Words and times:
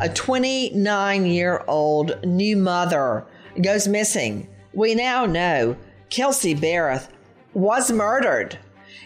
a 0.00 0.08
29 0.08 1.26
year 1.26 1.64
old 1.66 2.24
new 2.24 2.56
mother 2.56 3.26
goes 3.60 3.88
missing. 3.88 4.48
We 4.72 4.94
now 4.94 5.26
know 5.26 5.76
Kelsey 6.10 6.54
Berreth 6.54 7.08
was 7.54 7.90
murdered. 7.90 8.58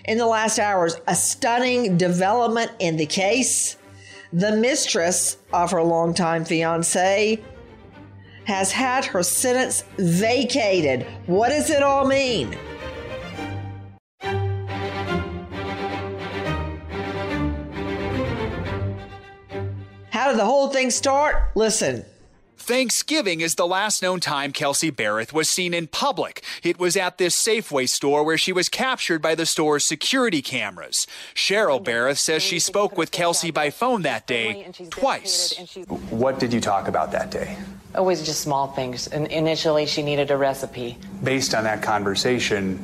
In 0.04 0.18
the 0.18 0.26
last 0.26 0.58
hours, 0.58 0.96
a 1.06 1.14
stunning 1.14 1.96
development 1.96 2.72
in 2.78 2.96
the 2.96 3.06
case. 3.06 3.76
The 4.32 4.56
mistress 4.56 5.36
of 5.52 5.70
her 5.70 5.82
longtime 5.82 6.44
fiance 6.44 7.42
has 8.44 8.72
had 8.72 9.04
her 9.04 9.22
sentence 9.22 9.84
vacated. 9.98 11.06
What 11.26 11.50
does 11.50 11.70
it 11.70 11.82
all 11.82 12.06
mean? 12.06 12.56
Did 20.32 20.40
the 20.40 20.46
whole 20.46 20.68
thing 20.68 20.90
start? 20.90 21.50
Listen. 21.54 22.04
Thanksgiving 22.56 23.40
is 23.40 23.56
the 23.56 23.66
last 23.66 24.02
known 24.02 24.20
time 24.20 24.52
Kelsey 24.52 24.90
Berreth 24.90 25.32
was 25.32 25.50
seen 25.50 25.74
in 25.74 25.88
public. 25.88 26.44
It 26.62 26.78
was 26.78 26.96
at 26.96 27.18
this 27.18 27.36
Safeway 27.36 27.88
store 27.88 28.24
where 28.24 28.38
she 28.38 28.52
was 28.52 28.68
captured 28.68 29.20
by 29.20 29.34
the 29.34 29.46
store's 29.46 29.84
security 29.84 30.40
cameras. 30.40 31.06
Cheryl 31.34 31.82
Berreth 31.82 32.18
says 32.18 32.40
she 32.42 32.60
spoke 32.60 32.96
with 32.96 33.10
Kelsey 33.10 33.50
by 33.50 33.70
phone 33.70 34.02
that 34.02 34.28
day 34.28 34.70
twice. 34.90 35.54
What 36.10 36.38
did 36.38 36.52
you 36.52 36.60
talk 36.60 36.86
about 36.86 37.10
that 37.12 37.30
day? 37.32 37.58
Always 37.96 38.24
just 38.24 38.40
small 38.40 38.68
things. 38.68 39.08
And 39.08 39.26
initially, 39.26 39.84
she 39.84 40.02
needed 40.02 40.30
a 40.30 40.36
recipe. 40.36 40.96
Based 41.24 41.54
on 41.54 41.64
that 41.64 41.82
conversation, 41.82 42.78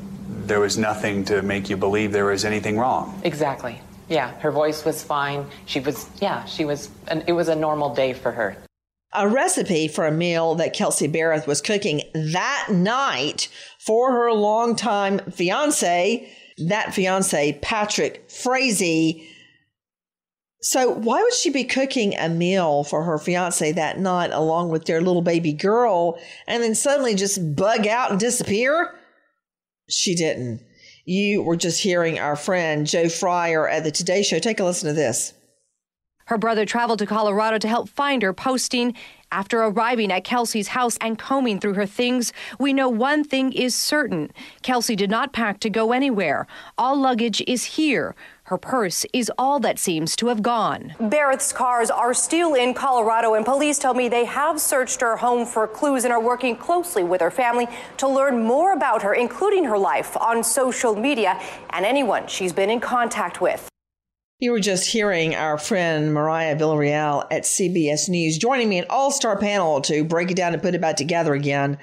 there 0.45 0.61
was 0.61 0.77
nothing 0.77 1.25
to 1.27 1.41
make 1.41 1.71
you 1.71 1.77
believe 1.77 2.11
there 2.11 2.27
was 2.27 2.45
anything 2.45 2.77
wrong. 2.77 3.19
Exactly. 3.23 3.81
Yeah, 4.09 4.31
her 4.41 4.51
voice 4.51 4.85
was 4.85 5.03
fine. 5.03 5.47
She 5.67 5.81
was, 5.81 6.09
yeah, 6.21 6.45
she 6.45 6.65
was, 6.65 6.91
an, 7.09 7.25
it 7.27 7.33
was 7.33 7.49
a 7.49 7.55
normal 7.55 7.95
day 7.95 8.13
for 8.15 8.33
her. 8.33 8.57
A 9.15 9.29
recipe 9.29 9.89
for 9.89 10.07
a 10.07 10.13
meal 10.13 10.55
that 10.57 10.75
Kelsey 10.75 11.09
Berreth 11.09 11.47
was 11.47 11.61
cooking 11.61 12.03
that 12.15 12.69
night 12.71 13.49
for 13.79 14.13
her 14.13 14.33
longtime 14.33 15.19
fiance, 15.31 16.31
that 16.67 16.95
fiance, 16.95 17.59
Patrick 17.63 18.31
Frazee. 18.31 19.27
So, 20.61 20.91
why 20.91 21.23
would 21.23 21.33
she 21.33 21.51
be 21.51 21.65
cooking 21.65 22.15
a 22.17 22.29
meal 22.29 22.85
for 22.85 23.05
her 23.05 23.17
fiance 23.17 23.73
that 23.73 23.99
night 23.99 24.31
along 24.33 24.71
with 24.71 24.87
their 24.87 25.01
little 25.01 25.23
baby 25.23 25.53
girl 25.53 26.19
and 26.47 26.63
then 26.63 26.75
suddenly 26.75 27.15
just 27.15 27.57
bug 27.57 27.87
out 27.87 28.11
and 28.11 28.21
disappear? 28.21 28.95
She 29.89 30.15
didn't. 30.15 30.61
You 31.09 31.41
were 31.41 31.57
just 31.57 31.81
hearing 31.81 32.19
our 32.19 32.37
friend 32.37 32.87
Joe 32.87 33.09
Fryer 33.09 33.67
at 33.67 33.83
the 33.83 33.91
Today 33.91 34.23
Show. 34.23 34.39
Take 34.39 34.61
a 34.61 34.65
listen 34.65 34.89
to 34.89 34.93
this. 34.93 35.33
Her 36.27 36.37
brother 36.37 36.67
traveled 36.67 36.99
to 36.99 37.07
Colorado 37.07 37.57
to 37.57 37.67
help 37.67 37.89
find 37.89 38.21
her, 38.23 38.35
posting, 38.35 38.95
after 39.33 39.61
arriving 39.61 40.13
at 40.13 40.25
Kelsey's 40.25 40.69
house 40.69 40.99
and 41.01 41.19
combing 41.19 41.61
through 41.61 41.75
her 41.75 41.87
things, 41.87 42.33
we 42.59 42.75
know 42.75 42.91
one 42.91 43.25
thing 43.25 43.53
is 43.55 43.75
certain. 43.75 44.31
Kelsey 44.61 44.97
did 44.97 45.11
not 45.11 45.33
pack 45.33 45.61
to 45.61 45.71
go 45.71 45.93
anywhere. 45.93 46.47
All 46.77 46.97
luggage 46.97 47.43
is 47.47 47.65
here. 47.65 48.15
Her 48.49 48.57
purse 48.57 49.05
is 49.13 49.31
all 49.37 49.61
that 49.61 49.79
seems 49.79 50.17
to 50.17 50.29
have 50.29 50.41
gone. 50.41 50.95
Berreth's 50.99 51.53
cars 51.53 51.91
are 51.91 52.15
still 52.15 52.55
in 52.55 52.73
Colorado, 52.73 53.35
and 53.35 53.45
police 53.45 53.79
tell 53.79 53.93
me 53.93 54.09
they 54.09 54.25
have 54.25 54.59
searched 54.59 55.03
her 55.03 55.19
home 55.19 55.45
for 55.45 55.69
clues 55.69 56.05
and 56.05 56.15
are 56.15 56.21
working 56.21 56.57
closely 56.57 57.05
with 57.05 57.21
her 57.21 57.31
family 57.31 57.69
to 57.99 58.09
learn 58.09 58.43
more 58.43 58.73
about 58.73 59.03
her, 59.03 59.13
including 59.13 59.65
her 59.65 59.77
life 59.77 60.17
on 60.17 60.43
social 60.43 60.97
media 60.97 61.39
and 61.75 61.85
anyone 61.85 62.27
she's 62.27 62.55
been 62.55 62.71
in 62.71 62.81
contact 62.81 63.43
with. 63.43 63.69
You 64.41 64.53
were 64.53 64.61
just 64.61 64.91
hearing 64.91 65.35
our 65.35 65.59
friend 65.59 66.15
Mariah 66.15 66.57
Villarreal 66.57 67.27
at 67.31 67.43
CBS 67.43 68.09
News 68.09 68.39
joining 68.39 68.71
me 68.71 68.79
an 68.79 68.87
all 68.89 69.11
star 69.11 69.39
panel 69.39 69.83
to 69.83 70.05
break 70.05 70.31
it 70.31 70.39
down 70.39 70.55
and 70.55 70.63
put 70.63 70.75
it 70.75 70.81
back 70.81 70.97
together 70.97 71.35
again 71.35 71.77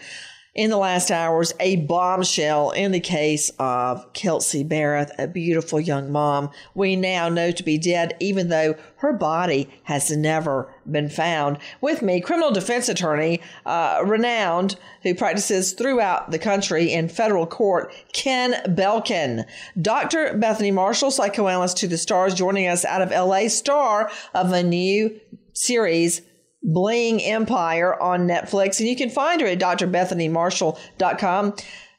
in 0.56 0.70
the 0.70 0.78
last 0.78 1.12
hours, 1.12 1.54
a 1.60 1.76
bombshell 1.76 2.72
in 2.72 2.94
the 2.94 3.00
case 3.00 3.52
of 3.60 4.12
Kelsey 4.14 4.64
Berreth, 4.64 5.12
a 5.20 5.28
beautiful 5.28 5.82
young 5.82 6.10
mom 6.10 6.50
we 6.74 6.96
now 6.96 7.28
know 7.28 7.52
to 7.52 7.62
be 7.62 7.78
dead, 7.78 8.16
even 8.22 8.48
though 8.48 8.76
her 8.98 9.12
body 9.12 9.70
has 9.84 10.10
never 10.10 10.74
been 10.90 11.10
found. 11.10 11.58
With 11.82 12.02
me, 12.02 12.22
criminal 12.22 12.52
defense 12.52 12.88
attorney, 12.88 13.42
uh, 13.66 14.02
renowned, 14.06 14.78
who 15.04 15.14
practices 15.14 15.74
throughout 15.74 16.32
the 16.32 16.40
country 16.40 16.92
in 16.92 17.10
federal 17.10 17.46
court, 17.46 17.94
Ken 18.14 18.54
Belkin. 18.74 19.46
Dr. 19.82 20.38
Bethany 20.38 20.72
Marshall, 20.72 21.12
psychoanalyst 21.12 21.78
to 21.78 21.88
the 21.88 21.98
stars, 21.98 22.34
joining 22.34 22.68
us 22.68 22.86
out 22.86 23.02
of 23.02 23.12
LA, 23.12 23.50
star 23.50 24.10
of 24.34 24.54
a 24.54 24.64
new 24.64 25.20
series 25.52 26.22
Bling 26.66 27.22
Empire 27.22 28.02
on 28.02 28.28
Netflix. 28.28 28.80
And 28.80 28.90
you 28.90 28.96
can 28.96 29.10
find 29.10 29.40
her 29.42 29.48
at 29.48 29.60
drbethanymarshall.com. 29.60 31.56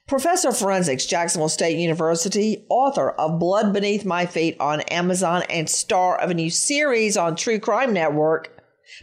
Professor 0.06 0.50
of 0.50 0.56
Forensics, 0.56 1.04
Jacksonville 1.04 1.48
State 1.48 1.78
University, 1.78 2.64
author 2.68 3.10
of 3.10 3.40
Blood 3.40 3.72
Beneath 3.72 4.04
My 4.04 4.24
Feet 4.24 4.56
on 4.60 4.82
Amazon, 4.82 5.42
and 5.50 5.68
star 5.68 6.16
of 6.16 6.30
a 6.30 6.34
new 6.34 6.48
series 6.48 7.16
on 7.16 7.34
True 7.34 7.58
Crime 7.58 7.92
Network. 7.92 8.52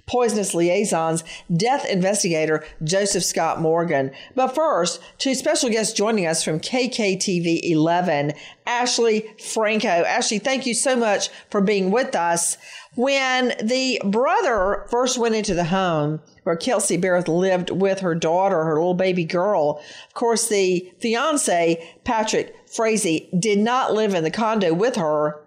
Poisonous 0.08 0.54
Liaisons, 0.54 1.26
death 1.56 1.86
investigator 1.86 2.64
Joseph 2.84 3.24
Scott 3.24 3.60
Morgan. 3.60 4.12
But 4.34 4.56
first, 4.56 5.02
two 5.18 5.36
special 5.36 5.70
guests 5.70 5.94
joining 5.94 6.26
us 6.26 6.42
from 6.42 6.62
KKTV 6.62 7.60
11, 7.64 8.32
Ashley 8.66 9.30
Franco. 9.52 9.88
Ashley, 9.88 10.40
thank 10.40 10.66
you 10.66 10.74
so 10.74 10.96
much 10.96 11.30
for 11.50 11.60
being 11.60 11.92
with 11.92 12.16
us. 12.16 12.58
When 12.96 13.54
the 13.62 14.00
brother 14.06 14.86
first 14.90 15.18
went 15.18 15.34
into 15.34 15.56
the 15.56 15.66
home 15.66 16.22
where 16.44 16.56
Kelsey 16.56 16.98
Berreth 16.98 17.28
lived 17.28 17.72
with 17.72 18.02
her 18.02 18.14
daughter, 18.14 18.64
her 18.64 18.76
little 18.76 18.94
baby 18.94 19.26
girl, 19.26 19.82
of 20.08 20.14
course, 20.14 20.48
the 20.48 20.92
fiance, 21.00 21.96
Patrick 22.04 22.56
Frazee, 22.68 23.30
did 23.38 23.58
not 23.58 23.94
live 23.94 24.14
in 24.14 24.24
the 24.24 24.32
condo 24.32 24.74
with 24.74 24.96
her. 24.96 25.40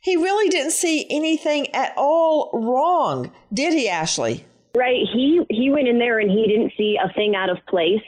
He 0.00 0.16
really 0.16 0.48
didn't 0.50 0.72
see 0.72 1.06
anything 1.10 1.74
at 1.74 1.94
all 1.96 2.50
wrong, 2.52 3.32
did 3.52 3.72
he, 3.72 3.88
Ashley? 3.88 4.44
Right. 4.76 5.06
He 5.12 5.40
he 5.50 5.70
went 5.70 5.88
in 5.88 5.98
there 5.98 6.18
and 6.18 6.30
he 6.30 6.46
didn't 6.46 6.72
see 6.76 6.98
a 7.02 7.12
thing 7.12 7.34
out 7.34 7.48
of 7.48 7.58
place. 7.66 8.02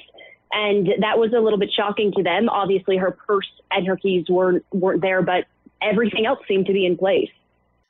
And 0.52 0.88
that 1.00 1.18
was 1.18 1.32
a 1.32 1.40
little 1.40 1.58
bit 1.58 1.70
shocking 1.72 2.12
to 2.16 2.22
them. 2.22 2.48
Obviously 2.48 2.96
her 2.96 3.12
purse 3.12 3.48
and 3.70 3.86
her 3.86 3.96
keys 3.96 4.26
weren't 4.28 4.64
weren't 4.72 5.00
there, 5.00 5.22
but 5.22 5.44
everything 5.80 6.26
else 6.26 6.40
seemed 6.46 6.66
to 6.66 6.72
be 6.72 6.84
in 6.84 6.96
place. 6.96 7.30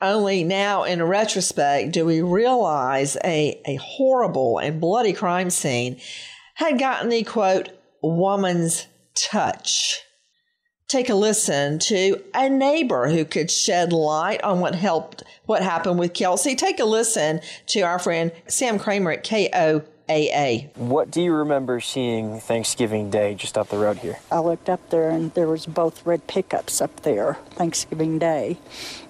Only 0.00 0.44
now, 0.44 0.84
in 0.84 1.02
retrospect, 1.02 1.92
do 1.92 2.04
we 2.04 2.20
realize 2.20 3.16
a, 3.24 3.60
a 3.66 3.76
horrible 3.76 4.58
and 4.58 4.80
bloody 4.80 5.14
crime 5.14 5.48
scene 5.48 5.98
had 6.54 6.78
gotten 6.78 7.08
the 7.08 7.22
quote, 7.22 7.70
woman's 8.02 8.86
touch. 9.14 10.02
Take 10.88 11.08
a 11.08 11.14
listen 11.14 11.78
to 11.80 12.22
a 12.34 12.48
neighbor 12.48 13.08
who 13.08 13.24
could 13.24 13.50
shed 13.50 13.92
light 13.92 14.42
on 14.44 14.60
what 14.60 14.74
helped, 14.74 15.24
what 15.46 15.62
happened 15.62 15.98
with 15.98 16.14
Kelsey. 16.14 16.54
Take 16.54 16.78
a 16.78 16.84
listen 16.84 17.40
to 17.68 17.80
our 17.80 17.98
friend 17.98 18.30
Sam 18.46 18.78
Kramer 18.78 19.12
at 19.12 19.28
KO 19.28 19.82
AA. 20.08 20.68
What 20.76 21.10
do 21.10 21.20
you 21.20 21.32
remember 21.32 21.80
seeing 21.80 22.40
Thanksgiving 22.40 23.10
Day 23.10 23.34
just 23.34 23.58
up 23.58 23.68
the 23.68 23.78
road 23.78 23.98
here? 23.98 24.18
I 24.30 24.38
looked 24.40 24.68
up 24.68 24.90
there 24.90 25.10
and 25.10 25.32
there 25.34 25.48
was 25.48 25.66
both 25.66 26.04
red 26.06 26.26
pickups 26.26 26.80
up 26.80 27.02
there 27.02 27.38
Thanksgiving 27.50 28.18
Day. 28.18 28.58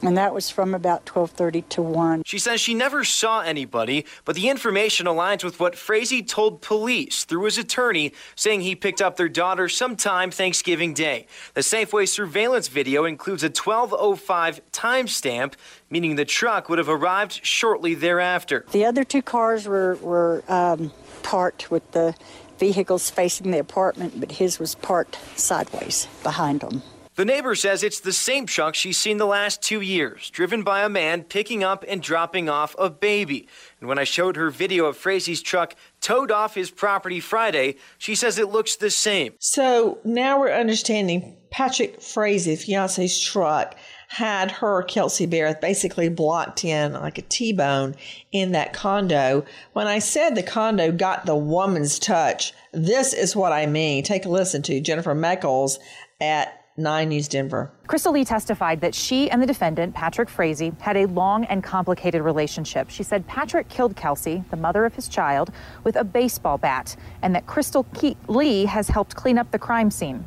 And 0.03 0.17
that 0.17 0.33
was 0.33 0.51
from 0.51 0.75
about 0.75 1.05
12:30 1.05 1.62
to 1.71 1.83
1. 1.83 2.23
She 2.25 2.39
says 2.39 2.61
she 2.61 2.75
never 2.75 3.05
saw 3.05 3.41
anybody, 3.41 4.05
but 4.25 4.37
the 4.37 4.49
information 4.49 5.07
aligns 5.07 5.43
with 5.43 5.59
what 5.59 5.75
Frazee 5.75 6.23
told 6.23 6.62
police 6.62 7.25
through 7.25 7.45
his 7.45 7.59
attorney, 7.59 8.13
saying 8.34 8.61
he 8.61 8.75
picked 8.75 9.03
up 9.03 9.17
their 9.17 9.28
daughter 9.28 9.69
sometime 9.69 10.31
Thanksgiving 10.31 10.95
Day. 10.95 11.27
The 11.55 11.63
Safeway 11.63 12.09
surveillance 12.09 12.69
video 12.69 13.05
includes 13.05 13.43
a 13.43 13.51
12:05 13.51 14.60
timestamp 14.72 15.54
meaning 15.91 16.16
the 16.16 16.24
truck 16.24 16.68
would 16.68 16.78
have 16.78 16.88
arrived 16.88 17.44
shortly 17.44 17.94
thereafter. 17.94 18.65
The 18.72 18.84
other 18.84 19.04
two 19.04 19.22
cars 19.22 19.66
were, 19.66 19.97
were 19.97 20.42
um, 20.48 20.92
parked 21.22 21.71
with 21.71 21.91
the 21.92 22.15
vehicles 22.59 23.10
facing 23.10 23.50
the 23.50 23.59
apartment, 23.59 24.18
but 24.18 24.33
his 24.33 24.59
was 24.59 24.74
parked 24.74 25.18
sideways 25.38 26.09
behind 26.22 26.60
them. 26.60 26.83
The 27.16 27.24
neighbor 27.24 27.54
says 27.54 27.83
it's 27.83 28.00
the 28.00 28.12
same 28.12 28.44
truck 28.44 28.74
she's 28.74 28.98
seen 28.98 29.16
the 29.16 29.27
last 29.27 29.62
two 29.62 29.80
years, 29.80 30.28
driven 30.28 30.62
by 30.62 30.84
a 30.84 30.88
man 30.91 31.22
picking 31.22 31.65
up 31.65 31.83
and 31.88 32.03
dropping 32.03 32.50
off 32.50 32.77
a 32.78 32.91
baby. 32.91 33.48
And 33.80 33.88
when 33.88 33.98
I 33.98 34.04
showed 34.04 34.36
her 34.36 34.50
video 34.50 34.84
of 34.84 34.98
Frazee's 34.98 35.41
truck 35.41 35.74
towed 36.03 36.30
off 36.30 36.54
his 36.54 36.71
property 36.71 37.21
Friday, 37.21 37.77
she 37.97 38.15
says 38.15 38.38
it 38.38 38.50
looks 38.50 38.77
the 38.77 38.91
same. 38.91 39.33
So 39.38 39.98
now 40.04 40.38
we're 40.38 40.53
understanding 40.53 41.38
Patrick 41.50 42.03
Frazee, 42.03 42.54
fiance's 42.54 43.18
truck, 43.18 43.74
had 44.09 44.51
her, 44.53 44.83
Kelsey 44.83 45.27
Berreth, 45.27 45.61
basically 45.61 46.09
blocked 46.09 46.65
in 46.65 46.93
like 46.93 47.19
a 47.19 47.23
T 47.23 47.53
bone 47.53 47.95
in 48.33 48.53
that 48.53 48.73
condo. 48.73 49.45
When 49.73 49.87
I 49.87 49.99
said 49.99 50.35
the 50.35 50.43
condo 50.43 50.93
got 50.93 51.27
the 51.27 51.37
woman's 51.37 51.99
touch, 51.99 52.53
this 52.73 53.13
is 53.13 53.35
what 53.35 53.53
I 53.53 53.67
mean. 53.67 54.05
Take 54.05 54.25
a 54.25 54.29
listen 54.29 54.63
to 54.63 54.81
Jennifer 54.81 55.15
Meckles 55.15 55.79
at 56.21 56.63
9 56.79 57.09
News 57.09 57.27
Denver. 57.27 57.73
Krystal 57.89 58.13
Lee 58.13 58.25
testified 58.25 58.83
that 58.83 58.95
she 58.95 59.31
and 59.31 59.41
the 59.41 59.47
defendant, 59.47 59.95
Patrick 59.95 60.29
Frazee, 60.29 60.73
had 60.81 60.97
a 60.97 61.07
long 61.07 61.45
and 61.47 61.65
complicated 61.65 62.21
relationship. 62.21 62.91
She 62.91 63.03
said 63.03 63.27
Patrick 63.27 63.69
killed 63.69 63.97
Kelsey, 63.97 64.45
the 64.51 64.57
mother 64.57 64.85
of 64.85 64.95
his 64.95 65.09
child, 65.09 65.51
with 65.85 65.97
a 65.97 66.05
baseball 66.05 66.59
bat, 66.59 66.95
and 67.23 67.35
that 67.35 67.47
Krystal 67.47 67.87
Lee 68.29 68.67
has 68.67 68.89
helped 68.89 69.17
clean 69.17 69.39
up 69.39 69.51
the 69.53 69.59
crime 69.59 69.91
scene. 69.91 70.27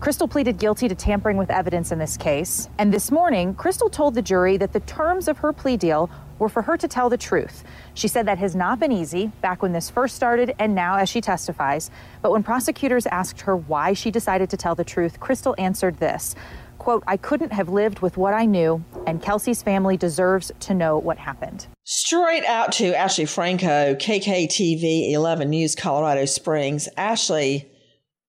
Krystal 0.00 0.30
pleaded 0.30 0.58
guilty 0.58 0.88
to 0.88 0.94
tampering 0.94 1.38
with 1.38 1.50
evidence 1.50 1.90
in 1.90 1.98
this 1.98 2.16
case. 2.16 2.68
And 2.78 2.92
this 2.92 3.10
morning, 3.10 3.54
Krystal 3.54 3.90
told 3.90 4.14
the 4.14 4.22
jury 4.22 4.56
that 4.58 4.72
the 4.72 4.80
terms 4.80 5.26
of 5.26 5.38
her 5.38 5.52
plea 5.52 5.76
deal 5.76 6.10
were 6.38 6.50
for 6.50 6.62
her 6.62 6.76
to 6.76 6.86
tell 6.86 7.08
the 7.08 7.16
truth. 7.16 7.64
She 7.94 8.06
said 8.06 8.26
that 8.26 8.36
has 8.36 8.54
not 8.54 8.78
been 8.78 8.92
easy 8.92 9.28
back 9.40 9.62
when 9.62 9.72
this 9.72 9.88
first 9.88 10.14
started 10.14 10.54
and 10.58 10.74
now 10.74 10.96
as 10.96 11.08
she 11.08 11.22
testifies. 11.22 11.90
But 12.20 12.30
when 12.30 12.42
prosecutors 12.42 13.06
asked 13.06 13.40
her 13.42 13.56
why 13.56 13.94
she 13.94 14.10
decided 14.10 14.50
to 14.50 14.56
tell 14.58 14.74
the 14.74 14.84
truth, 14.84 15.18
Krystal 15.18 15.54
answered 15.58 15.96
this 15.98 16.34
quote, 16.78 17.02
I 17.06 17.16
couldn't 17.16 17.52
have 17.52 17.68
lived 17.68 17.98
with 17.98 18.16
what 18.16 18.32
I 18.32 18.44
knew, 18.44 18.84
and 19.08 19.20
Kelsey's 19.20 19.60
family 19.60 19.96
deserves 19.96 20.52
to 20.60 20.74
know 20.74 20.98
what 20.98 21.18
happened. 21.18 21.66
Straight 21.82 22.44
out 22.44 22.70
to 22.72 22.94
Ashley 22.94 23.24
Franco, 23.24 23.94
KKTV 23.96 25.10
11 25.10 25.50
News, 25.50 25.74
Colorado 25.74 26.26
Springs. 26.26 26.88
Ashley, 26.96 27.68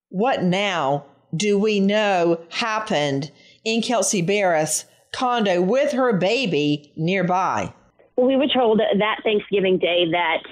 what 0.10 0.42
now 0.42 1.06
do 1.38 1.58
we 1.58 1.80
know 1.80 2.42
happened 2.50 3.32
in 3.64 3.82
Kelsey 3.82 4.22
Berreth's 4.22 4.86
condo 5.12 5.62
with 5.62 5.92
her 5.92 6.14
baby 6.14 6.92
nearby? 6.96 7.74
Well, 8.16 8.28
we 8.28 8.36
were 8.36 8.48
told 8.48 8.80
that 8.80 9.24
Thanksgiving 9.24 9.78
Day 9.78 10.10
that 10.12 10.44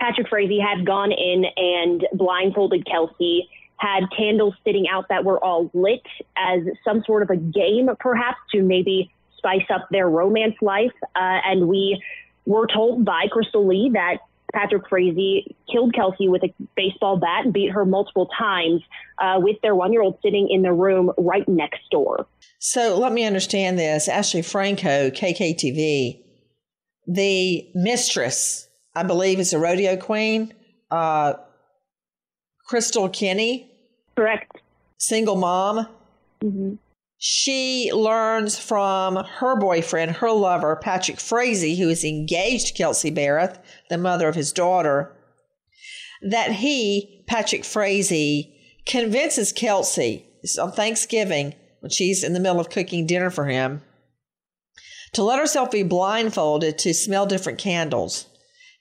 Patrick 0.00 0.28
Frazee 0.28 0.60
had 0.60 0.86
gone 0.86 1.12
in 1.12 1.44
and 1.56 2.06
blindfolded 2.14 2.86
Kelsey, 2.86 3.48
had 3.76 4.04
candles 4.16 4.54
sitting 4.64 4.86
out 4.90 5.08
that 5.08 5.24
were 5.24 5.42
all 5.42 5.70
lit 5.74 6.02
as 6.36 6.60
some 6.84 7.02
sort 7.04 7.22
of 7.22 7.30
a 7.30 7.36
game, 7.36 7.88
perhaps 8.00 8.38
to 8.52 8.62
maybe 8.62 9.10
spice 9.36 9.66
up 9.72 9.88
their 9.90 10.08
romance 10.08 10.56
life. 10.60 10.92
Uh, 11.14 11.40
and 11.44 11.68
we 11.68 12.02
were 12.46 12.66
told 12.66 13.04
by 13.04 13.26
Krystal 13.26 13.68
Lee 13.68 13.90
that 13.92 14.18
Patrick 14.52 14.88
Frazee 14.88 15.56
killed 15.70 15.94
Kelsey 15.94 16.28
with 16.28 16.42
a 16.42 16.52
baseball 16.76 17.18
bat 17.18 17.44
and 17.44 17.52
beat 17.52 17.70
her 17.70 17.84
multiple 17.84 18.28
times 18.38 18.82
uh, 19.18 19.36
with 19.38 19.56
their 19.62 19.74
one 19.74 19.92
year 19.92 20.02
old 20.02 20.18
sitting 20.22 20.48
in 20.50 20.62
the 20.62 20.72
room 20.72 21.12
right 21.18 21.46
next 21.48 21.80
door. 21.90 22.26
So 22.58 22.98
let 22.98 23.12
me 23.12 23.24
understand 23.24 23.78
this. 23.78 24.08
Ashley 24.08 24.42
Franco, 24.42 25.10
KKTV, 25.10 26.22
the 27.06 27.68
mistress, 27.74 28.68
I 28.94 29.02
believe, 29.02 29.38
is 29.38 29.52
a 29.52 29.58
rodeo 29.58 29.96
queen, 29.96 30.54
uh, 30.90 31.34
Krystal 32.68 33.12
Kenney. 33.12 33.70
Correct. 34.16 34.58
Single 34.98 35.36
mom. 35.36 35.86
Mm-hmm. 36.42 36.74
She 37.18 37.90
learns 37.92 38.58
from 38.58 39.16
her 39.16 39.56
boyfriend, 39.56 40.12
her 40.16 40.30
lover, 40.30 40.76
Patrick 40.76 41.18
Frazee, 41.18 41.76
who 41.76 41.88
is 41.88 42.04
engaged 42.04 42.68
to 42.68 42.74
Kelsey 42.74 43.10
Berreth, 43.10 43.58
the 43.90 43.98
mother 43.98 44.28
of 44.28 44.36
his 44.36 44.52
daughter, 44.52 45.16
that 46.22 46.52
he, 46.52 47.24
Patrick 47.26 47.64
Frazee, 47.64 48.54
convinces 48.86 49.52
Kelsey 49.52 50.26
on 50.60 50.70
Thanksgiving 50.70 51.54
when 51.80 51.90
she's 51.90 52.22
in 52.22 52.34
the 52.34 52.40
middle 52.40 52.60
of 52.60 52.70
cooking 52.70 53.06
dinner 53.06 53.30
for 53.30 53.46
him 53.46 53.82
to 55.12 55.22
let 55.22 55.38
herself 55.38 55.70
be 55.70 55.82
blindfolded 55.82 56.78
to 56.78 56.94
smell 56.94 57.26
different 57.26 57.58
candles. 57.58 58.26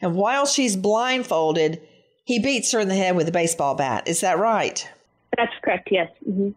And 0.02 0.16
while 0.16 0.46
she's 0.46 0.76
blindfolded, 0.76 1.82
he 2.26 2.40
beats 2.40 2.72
her 2.72 2.80
in 2.80 2.90
the 2.90 2.96
head 2.96 3.16
with 3.16 3.28
a 3.28 3.32
baseball 3.32 3.76
bat. 3.76 4.08
Is 4.08 4.22
that 4.22 4.38
right? 4.38 4.88
That's 5.36 5.54
correct, 5.64 5.90
yes. 5.92 6.10
Mm-hmm. 6.28 6.50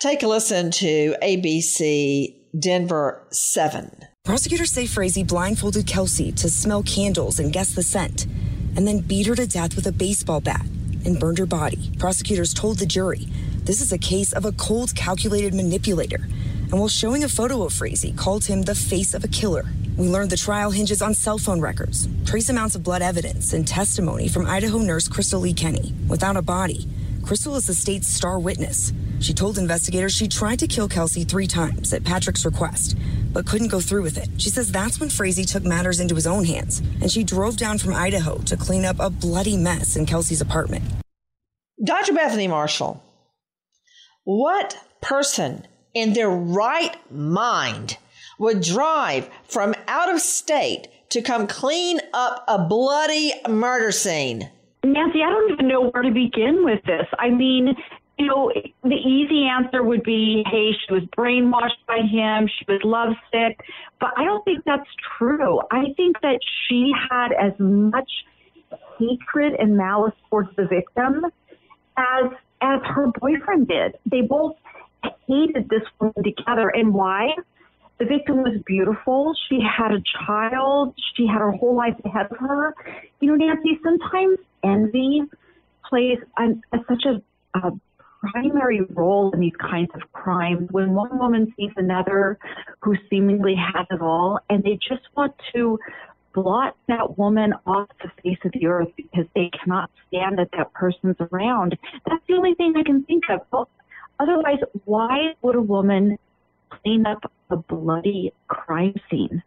Take 0.00 0.22
a 0.22 0.28
listen 0.28 0.70
to 0.70 1.14
ABC 1.22 2.34
Denver 2.58 3.22
7. 3.32 4.06
Prosecutors 4.24 4.72
say 4.72 4.86
Frazee 4.86 5.24
blindfolded 5.24 5.86
Kelsey 5.86 6.32
to 6.32 6.48
smell 6.48 6.82
candles 6.82 7.38
and 7.38 7.52
guess 7.52 7.74
the 7.74 7.82
scent, 7.82 8.24
and 8.76 8.88
then 8.88 9.00
beat 9.00 9.26
her 9.26 9.34
to 9.34 9.46
death 9.46 9.76
with 9.76 9.86
a 9.86 9.92
baseball 9.92 10.40
bat 10.40 10.64
and 11.04 11.20
burned 11.20 11.36
her 11.36 11.44
body. 11.44 11.92
Prosecutors 11.98 12.54
told 12.54 12.78
the 12.78 12.86
jury 12.86 13.26
this 13.64 13.82
is 13.82 13.92
a 13.92 13.98
case 13.98 14.32
of 14.32 14.46
a 14.46 14.52
cold, 14.52 14.96
calculated 14.96 15.52
manipulator. 15.52 16.22
And 16.22 16.72
while 16.78 16.88
showing 16.88 17.22
a 17.22 17.28
photo 17.28 17.62
of 17.62 17.74
Frazee, 17.74 18.12
called 18.12 18.46
him 18.46 18.62
the 18.62 18.74
face 18.74 19.12
of 19.12 19.22
a 19.22 19.28
killer. 19.28 19.66
We 19.98 20.08
learned 20.08 20.30
the 20.30 20.38
trial 20.38 20.70
hinges 20.70 21.02
on 21.02 21.12
cell 21.12 21.36
phone 21.36 21.60
records, 21.60 22.08
trace 22.24 22.48
amounts 22.48 22.74
of 22.74 22.82
blood 22.82 23.02
evidence, 23.02 23.52
and 23.52 23.68
testimony 23.68 24.28
from 24.28 24.46
Idaho 24.46 24.78
nurse 24.78 25.10
Krystal 25.10 25.42
Lee 25.42 25.52
Kenney. 25.52 25.92
Without 26.08 26.38
a 26.38 26.42
body, 26.42 26.88
Krystal 27.20 27.54
is 27.56 27.66
the 27.66 27.74
state's 27.74 28.08
star 28.08 28.38
witness. 28.38 28.94
She 29.20 29.34
told 29.34 29.58
investigators 29.58 30.14
she 30.14 30.28
tried 30.28 30.58
to 30.60 30.66
kill 30.66 30.88
Kelsey 30.88 31.24
three 31.24 31.46
times 31.46 31.92
at 31.92 32.04
Patrick's 32.04 32.46
request, 32.46 32.96
but 33.32 33.46
couldn't 33.46 33.68
go 33.68 33.78
through 33.78 34.02
with 34.02 34.16
it. 34.16 34.28
She 34.38 34.48
says 34.48 34.72
that's 34.72 34.98
when 34.98 35.10
Frazee 35.10 35.44
took 35.44 35.62
matters 35.62 36.00
into 36.00 36.14
his 36.14 36.26
own 36.26 36.44
hands, 36.44 36.80
and 37.02 37.10
she 37.10 37.22
drove 37.22 37.58
down 37.58 37.76
from 37.76 37.94
Idaho 37.94 38.38
to 38.38 38.56
clean 38.56 38.86
up 38.86 38.96
a 38.98 39.10
bloody 39.10 39.58
mess 39.58 39.94
in 39.94 40.06
Kelsey's 40.06 40.40
apartment. 40.40 40.84
Dr. 41.84 42.14
Bethany 42.14 42.48
Marshall, 42.48 43.02
what 44.24 44.76
person 45.02 45.66
in 45.92 46.14
their 46.14 46.30
right 46.30 46.96
mind 47.12 47.98
would 48.38 48.62
drive 48.62 49.28
from 49.44 49.74
out 49.86 50.12
of 50.12 50.20
state 50.20 50.88
to 51.10 51.20
come 51.20 51.46
clean 51.46 52.00
up 52.14 52.42
a 52.48 52.58
bloody 52.58 53.32
murder 53.46 53.92
scene? 53.92 54.48
Nancy, 54.82 55.22
I 55.22 55.28
don't 55.28 55.52
even 55.52 55.68
know 55.68 55.90
where 55.90 56.02
to 56.02 56.10
begin 56.10 56.64
with 56.64 56.82
this. 56.86 57.06
I 57.18 57.28
mean, 57.28 57.74
you 58.20 58.26
know, 58.26 58.52
the 58.82 58.96
easy 58.96 59.46
answer 59.46 59.82
would 59.82 60.02
be, 60.02 60.44
hey, 60.50 60.72
she 60.72 60.92
was 60.92 61.04
brainwashed 61.16 61.80
by 61.88 62.00
him, 62.00 62.46
she 62.46 62.66
was 62.68 62.80
lovesick. 62.84 63.58
But 63.98 64.10
I 64.18 64.24
don't 64.24 64.44
think 64.44 64.62
that's 64.66 64.88
true. 65.16 65.58
I 65.70 65.94
think 65.96 66.20
that 66.20 66.38
she 66.68 66.92
had 67.10 67.32
as 67.32 67.52
much 67.58 68.10
hatred 68.98 69.54
and 69.58 69.74
malice 69.74 70.12
towards 70.28 70.54
the 70.56 70.66
victim 70.66 71.24
as 71.96 72.30
as 72.60 72.80
her 72.84 73.06
boyfriend 73.18 73.68
did. 73.68 73.96
They 74.04 74.20
both 74.20 74.54
hated 75.26 75.70
this 75.70 75.82
woman 75.98 76.22
together. 76.22 76.68
And 76.68 76.92
why? 76.92 77.30
The 77.98 78.04
victim 78.04 78.42
was 78.42 78.60
beautiful. 78.66 79.32
She 79.48 79.60
had 79.60 79.92
a 79.92 80.02
child. 80.26 80.94
She 81.16 81.26
had 81.26 81.38
her 81.38 81.52
whole 81.52 81.74
life 81.74 81.96
ahead 82.04 82.26
of 82.30 82.36
her. 82.36 82.74
You 83.20 83.28
know, 83.28 83.46
Nancy, 83.46 83.80
sometimes 83.82 84.38
envy 84.62 85.22
plays 85.88 86.18
an, 86.36 86.62
a, 86.72 86.78
such 86.86 87.04
a, 87.06 87.22
a 87.58 87.72
primary 88.20 88.82
role 88.90 89.30
in 89.32 89.40
these 89.40 89.56
kinds 89.60 89.90
of 89.94 90.12
crimes 90.12 90.68
when 90.70 90.92
one 90.92 91.18
woman 91.18 91.52
sees 91.56 91.70
another 91.76 92.38
who 92.80 92.94
seemingly 93.08 93.54
has 93.54 93.86
it 93.90 94.00
all 94.00 94.38
and 94.48 94.62
they 94.62 94.78
just 94.88 95.02
want 95.16 95.34
to 95.54 95.78
blot 96.34 96.76
that 96.86 97.18
woman 97.18 97.52
off 97.66 97.88
the 98.02 98.10
face 98.22 98.38
of 98.44 98.52
the 98.52 98.66
earth 98.66 98.88
because 98.96 99.24
they 99.34 99.50
cannot 99.62 99.90
stand 100.08 100.38
that 100.38 100.48
that 100.56 100.72
person's 100.74 101.16
around. 101.32 101.76
That's 102.06 102.22
the 102.28 102.34
only 102.34 102.54
thing 102.54 102.74
I 102.76 102.82
can 102.82 103.04
think 103.04 103.24
of. 103.28 103.68
Otherwise, 104.18 104.58
why 104.84 105.34
would 105.42 105.56
a 105.56 105.62
woman 105.62 106.18
clean 106.68 107.06
up 107.06 107.30
a 107.50 107.56
bloody 107.56 108.32
crime 108.48 108.94
scene? 109.10 109.42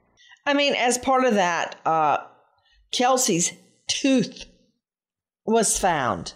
I 0.46 0.54
mean, 0.54 0.74
as 0.76 0.98
part 0.98 1.24
of 1.24 1.36
that, 1.36 1.76
uh, 1.86 2.18
tooth 2.92 4.46
was 5.46 5.78
found. 5.78 6.34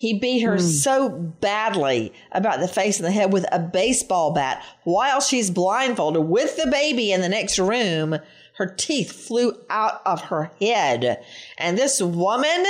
He 0.00 0.18
beat 0.18 0.40
her 0.40 0.56
mm. 0.56 0.62
so 0.62 1.10
badly 1.10 2.14
about 2.32 2.60
the 2.60 2.68
face 2.68 2.96
and 2.96 3.06
the 3.06 3.12
head 3.12 3.34
with 3.34 3.44
a 3.52 3.58
baseball 3.58 4.32
bat 4.32 4.64
while 4.84 5.20
she's 5.20 5.50
blindfolded 5.50 6.24
with 6.24 6.56
the 6.56 6.70
baby 6.70 7.12
in 7.12 7.20
the 7.20 7.28
next 7.28 7.58
room. 7.58 8.16
Her 8.54 8.66
teeth 8.66 9.12
flew 9.12 9.52
out 9.68 10.00
of 10.06 10.22
her 10.22 10.52
head. 10.58 11.22
And 11.58 11.76
this 11.76 12.00
woman, 12.00 12.64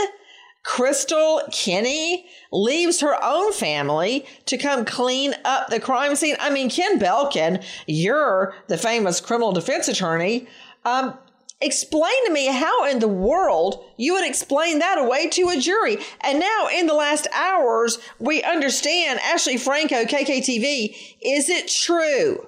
Krystal 0.65 1.49
Kenney, 1.53 2.27
leaves 2.51 3.01
her 3.01 3.17
own 3.23 3.53
family 3.53 4.27
to 4.47 4.59
come 4.59 4.85
clean 4.85 5.33
up 5.45 5.69
the 5.69 5.79
crime 5.79 6.17
scene. 6.17 6.35
I 6.41 6.51
mean, 6.51 6.69
Ken 6.69 6.99
Belkin, 6.99 7.65
you're 7.87 8.57
the 8.67 8.77
famous 8.77 9.21
criminal 9.21 9.53
defense 9.53 9.87
attorney. 9.87 10.49
Um, 10.85 11.17
Explain 11.63 12.27
to 12.27 12.33
me 12.33 12.47
how 12.47 12.87
in 12.87 13.01
the 13.01 13.09
world 13.09 13.85
you 13.99 14.15
would 14.15 14.27
explain 14.27 14.79
that 14.79 14.97
away 14.97 15.29
to 15.29 15.51
a 15.51 15.59
jury. 15.59 15.99
And 16.23 16.41
now, 16.41 16.69
in 16.73 16.87
the 16.87 16.95
last 16.95 17.29
hours, 17.35 17.99
we 18.19 18.43
understand 18.43 19.21
Ashley 19.21 19.59
Franco, 19.59 20.05
KKTV. 20.05 20.97
Is 21.21 21.51
it 21.51 21.69
true 21.69 22.47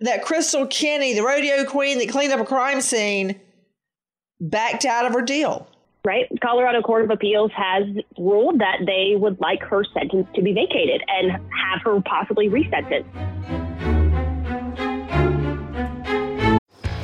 that 0.00 0.22
Krystal 0.22 0.68
Kenney, 0.68 1.14
the 1.14 1.22
rodeo 1.22 1.64
queen 1.64 1.98
that 1.98 2.10
cleaned 2.10 2.32
up 2.32 2.40
a 2.40 2.44
crime 2.44 2.82
scene, 2.82 3.40
backed 4.38 4.84
out 4.84 5.06
of 5.06 5.14
her 5.14 5.22
deal? 5.22 5.66
Right. 6.04 6.26
Colorado 6.42 6.82
Court 6.82 7.04
of 7.04 7.10
Appeals 7.10 7.52
has 7.56 7.84
ruled 8.18 8.58
that 8.58 8.80
they 8.84 9.14
would 9.16 9.40
like 9.40 9.62
her 9.62 9.84
sentence 9.94 10.26
to 10.34 10.42
be 10.42 10.52
vacated 10.52 11.00
and 11.08 11.30
have 11.30 11.80
her 11.84 12.02
possibly 12.02 12.48
resentenced. 12.48 13.31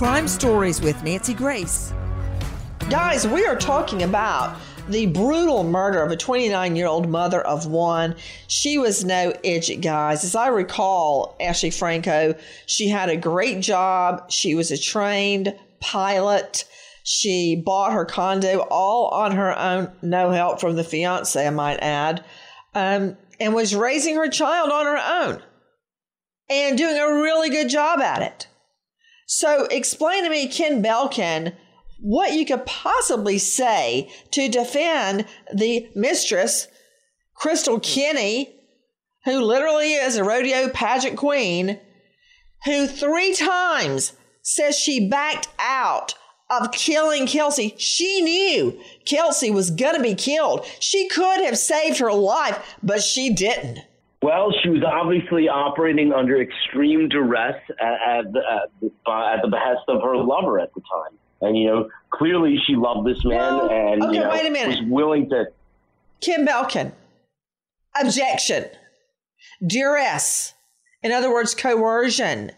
Crime 0.00 0.28
Stories 0.28 0.80
with 0.80 1.04
Nancy 1.04 1.34
Grace. 1.34 1.92
Guys, 2.88 3.28
we 3.28 3.44
are 3.44 3.54
talking 3.54 4.02
about 4.02 4.56
the 4.88 5.04
brutal 5.04 5.62
murder 5.62 6.02
of 6.02 6.10
a 6.10 6.16
29 6.16 6.74
year 6.74 6.86
old 6.86 7.06
mother 7.06 7.42
of 7.42 7.66
one. 7.66 8.16
She 8.46 8.78
was 8.78 9.04
no 9.04 9.34
idiot, 9.44 9.82
guys. 9.82 10.24
As 10.24 10.34
I 10.34 10.46
recall, 10.46 11.36
Ashley 11.38 11.68
Franco, 11.68 12.34
she 12.64 12.88
had 12.88 13.10
a 13.10 13.16
great 13.18 13.60
job. 13.60 14.30
She 14.30 14.54
was 14.54 14.70
a 14.70 14.78
trained 14.78 15.54
pilot. 15.80 16.64
She 17.02 17.62
bought 17.62 17.92
her 17.92 18.06
condo 18.06 18.60
all 18.70 19.08
on 19.08 19.32
her 19.32 19.54
own, 19.58 19.92
no 20.00 20.30
help 20.30 20.62
from 20.62 20.76
the 20.76 20.82
fiance, 20.82 21.46
I 21.46 21.50
might 21.50 21.80
add, 21.82 22.24
um, 22.74 23.18
and 23.38 23.54
was 23.54 23.76
raising 23.76 24.14
her 24.14 24.30
child 24.30 24.70
on 24.70 24.86
her 24.86 24.96
own 24.96 25.42
and 26.48 26.78
doing 26.78 26.96
a 26.96 27.20
really 27.20 27.50
good 27.50 27.68
job 27.68 28.00
at 28.00 28.22
it. 28.22 28.46
So, 29.32 29.66
explain 29.66 30.24
to 30.24 30.28
me, 30.28 30.48
Ken 30.48 30.82
Belkin, 30.82 31.54
what 32.00 32.32
you 32.32 32.44
could 32.44 32.66
possibly 32.66 33.38
say 33.38 34.10
to 34.32 34.48
defend 34.48 35.24
the 35.54 35.88
mistress, 35.94 36.66
Krystal 37.40 37.80
Kenney, 37.80 38.52
who 39.24 39.40
literally 39.40 39.92
is 39.92 40.16
a 40.16 40.24
rodeo 40.24 40.68
pageant 40.70 41.16
queen, 41.16 41.78
who 42.64 42.88
three 42.88 43.32
times 43.32 44.14
says 44.42 44.76
she 44.76 45.08
backed 45.08 45.46
out 45.60 46.14
of 46.50 46.72
killing 46.72 47.28
Kelsey. 47.28 47.76
She 47.78 48.22
knew 48.22 48.80
Kelsey 49.04 49.52
was 49.52 49.70
going 49.70 49.94
to 49.94 50.02
be 50.02 50.16
killed. 50.16 50.66
She 50.80 51.06
could 51.06 51.44
have 51.44 51.56
saved 51.56 51.98
her 51.98 52.12
life, 52.12 52.58
but 52.82 53.00
she 53.00 53.32
didn't. 53.32 53.78
Well, 54.22 54.52
she 54.62 54.68
was 54.68 54.82
obviously 54.82 55.48
operating 55.48 56.12
under 56.12 56.40
extreme 56.40 57.08
duress 57.08 57.56
at, 57.80 58.18
at, 58.18 58.32
the, 58.32 58.40
at, 58.40 58.70
the, 58.80 58.90
uh, 59.06 59.34
at 59.34 59.42
the 59.42 59.48
behest 59.48 59.80
of 59.88 60.02
her 60.02 60.16
lover 60.16 60.60
at 60.60 60.74
the 60.74 60.80
time. 60.80 61.18
And, 61.40 61.56
you 61.56 61.66
know, 61.68 61.88
clearly 62.10 62.58
she 62.66 62.76
loved 62.76 63.08
this 63.08 63.24
man 63.24 63.60
and, 63.70 64.02
okay, 64.02 64.14
you 64.14 64.20
know, 64.20 64.28
wait 64.28 64.46
a 64.46 64.50
minute. 64.50 64.80
was 64.80 64.90
willing 64.90 65.30
to. 65.30 65.46
Ken 66.20 66.46
Belkin. 66.46 66.92
Objection. 67.98 68.66
Duress. 69.66 70.52
In 71.02 71.12
other 71.12 71.32
words, 71.32 71.54
coercion. 71.54 72.52